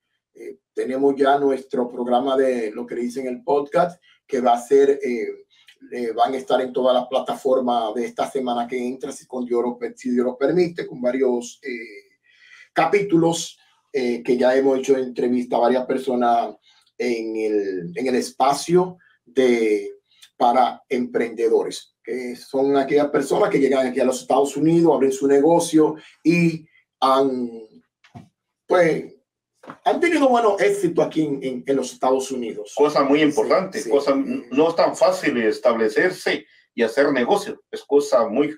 tenemos 0.75 1.15
ya 1.17 1.39
nuestro 1.39 1.89
programa 1.89 2.37
de 2.37 2.71
lo 2.71 2.87
que 2.87 2.95
dicen 2.97 3.27
el 3.27 3.43
podcast, 3.43 4.01
que 4.27 4.41
va 4.41 4.55
a 4.55 4.61
ser, 4.61 4.99
van 6.15 6.35
a 6.35 6.37
estar 6.37 6.61
en 6.61 6.73
todas 6.73 6.95
las 6.95 7.07
plataformas 7.07 7.95
de 7.95 8.07
esta 8.07 8.31
semana 8.31 8.67
que 8.67 8.77
entra, 8.77 9.13
si, 9.13 9.27
con 9.27 9.45
Dios, 9.45 9.65
si 9.95 10.11
Dios 10.11 10.25
lo 10.25 10.37
permite, 10.37 10.87
con 10.87 11.01
varios 11.01 11.61
capítulos 12.73 13.59
que 13.93 14.37
ya 14.37 14.55
hemos 14.55 14.79
hecho 14.79 14.97
entrevista 14.97 15.57
a 15.57 15.61
varias 15.61 15.87
personas 15.87 16.55
en 16.99 17.37
el, 17.37 17.93
en 17.95 18.07
el 18.07 18.15
espacio 18.15 18.99
de, 19.25 19.97
para 20.37 20.83
emprendedores, 20.89 21.95
que 22.03 22.37
son 22.37 22.77
aquellas 22.77 23.09
personas 23.09 23.51
que 23.51 23.59
llegan 23.59 23.87
aquí 23.87 24.01
a 24.01 24.05
los 24.05 24.23
Estados 24.23 24.57
Unidos, 24.57 24.95
abren 24.95 25.13
su 25.13 25.27
negocio 25.27 25.97
y 26.23 26.67
han, 27.01 27.51
pues, 28.67 29.16
han 29.85 30.01
tenido 30.01 30.29
bueno 30.29 30.57
éxito 30.59 31.03
aquí 31.03 31.23
en, 31.25 31.65
en, 31.67 31.77
los 31.77 31.93
Estados 31.93 32.31
Unidos. 32.31 32.73
Cosa 32.77 33.03
muy 33.03 33.23
importante, 33.23 33.89
cosa 33.89 34.15
no 34.15 34.69
es 34.69 34.77
tan 34.77 34.97
fácil 34.97 35.37
establecerse 35.39 36.47
y 36.75 36.83
hacer 36.83 37.13
negocio, 37.13 37.63
es 37.71 37.83
cosa 37.85 38.29
muy 38.29 38.57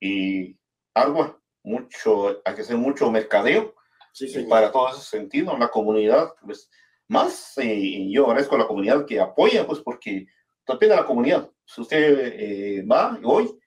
y 0.00 0.56
ardua, 0.94 1.40
mucho, 1.62 2.40
hay 2.44 2.54
que 2.54 2.62
hacer 2.62 2.76
mucho 2.76 3.10
mercadeo 3.10 3.74
sí, 4.12 4.46
para 4.48 4.72
todo 4.72 4.88
ese 4.90 5.02
sentido, 5.02 5.56
la 5.58 5.68
comunidad, 5.68 6.34
pues 6.44 6.70
más 7.08 7.52
eh, 7.58 8.08
yo 8.10 8.26
agradezco 8.26 8.54
a 8.54 8.60
la 8.60 8.66
comunidad 8.66 9.04
que 9.04 9.20
apoya, 9.20 9.66
pues 9.66 9.80
porque 9.80 10.26
depende 10.66 10.94
de 10.94 11.00
la 11.00 11.06
comunidad. 11.06 11.50
Si 11.64 11.80
usted 11.80 12.18
eh, 12.18 12.82
va 12.82 13.18
hoy, 13.22 13.58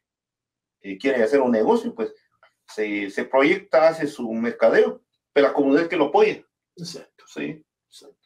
y 0.82 0.94
eh, 0.94 0.98
quiere 0.98 1.24
hacer 1.24 1.42
un 1.42 1.52
negocio, 1.52 1.94
pues 1.94 2.13
se, 2.68 3.10
se, 3.10 3.26
proyecta, 3.26 3.89
hace 3.89 4.08
su 4.08 4.32
mercadeo, 4.34 5.02
pero 5.34 5.48
la 5.48 5.54
comunidad 5.54 5.88
que 5.88 5.98
lo 5.98 6.06
apoya. 6.06 6.44
Exacto. 6.80 7.26
Sí. 7.28 7.63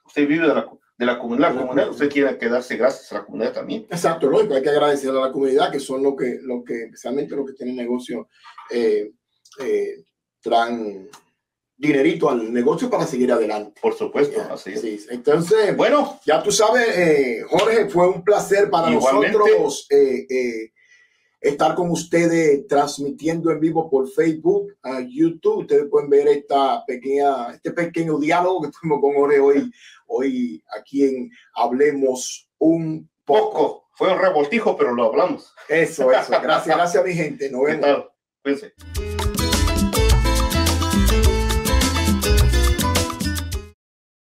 Usted 0.05 0.27
vive 0.27 0.47
de 0.47 0.53
la, 0.53 0.69
de 0.97 1.05
la 1.05 1.19
comunidad, 1.19 1.53
la 1.53 1.61
comunidad, 1.61 1.89
usted 1.89 2.09
quiere 2.09 2.37
quedarse 2.37 2.75
gracias 2.75 3.11
a 3.11 3.19
la 3.19 3.25
comunidad 3.25 3.53
también. 3.53 3.87
Exacto, 3.89 4.29
lógico, 4.29 4.55
hay 4.55 4.61
que 4.61 4.69
agradecer 4.69 5.09
a 5.11 5.13
la 5.13 5.31
comunidad, 5.31 5.71
que 5.71 5.79
son 5.79 6.03
lo 6.03 6.15
que, 6.15 6.39
lo 6.41 6.63
que 6.63 6.83
especialmente 6.83 7.35
los 7.35 7.47
que 7.47 7.53
tienen 7.53 7.75
negocio, 7.75 8.27
eh, 8.69 9.11
eh, 9.59 10.03
traen 10.41 11.09
dinerito 11.75 12.29
al 12.29 12.51
negocio 12.53 12.89
para 12.89 13.05
seguir 13.05 13.31
adelante. 13.31 13.79
Por 13.81 13.93
supuesto, 13.93 14.41
así 14.49 14.71
es. 14.71 15.09
Entonces, 15.09 15.75
bueno, 15.75 16.19
ya 16.25 16.41
tú 16.41 16.51
sabes, 16.51 16.87
eh, 16.97 17.43
Jorge, 17.47 17.89
fue 17.89 18.07
un 18.07 18.23
placer 18.23 18.69
para 18.69 18.89
nosotros 18.89 19.87
eh, 19.89 20.25
eh, 20.29 20.71
estar 21.43 21.75
con 21.75 21.91
ustedes 21.91 22.65
transmitiendo 22.67 23.51
en 23.51 23.59
vivo 23.59 23.89
por 23.89 24.09
Facebook, 24.09 24.73
a 24.81 25.01
YouTube. 25.01 25.59
Ustedes 25.59 25.87
pueden 25.91 26.09
ver 26.09 26.27
esta 26.29 26.83
pequeña, 26.85 27.53
este 27.53 27.71
pequeño 27.71 28.17
diálogo 28.17 28.61
que 28.61 28.71
tuvimos 28.71 29.01
con 29.01 29.13
Jorge 29.13 29.39
hoy, 29.39 29.71
hoy 30.07 30.63
aquí 30.75 31.03
en 31.03 31.29
Hablemos 31.53 32.49
un 32.59 33.09
poco. 33.25 33.89
Fue 33.95 34.11
un 34.11 34.19
revoltijo, 34.19 34.75
pero 34.77 34.95
lo 34.95 35.05
hablamos. 35.05 35.53
Eso, 35.67 36.09
eso. 36.11 36.31
Gracias, 36.41 36.75
gracias, 36.77 37.05
mi 37.05 37.13
gente. 37.13 37.51
Nos 37.51 37.63
vemos. 37.63 38.05
Cuídense. 38.41 38.73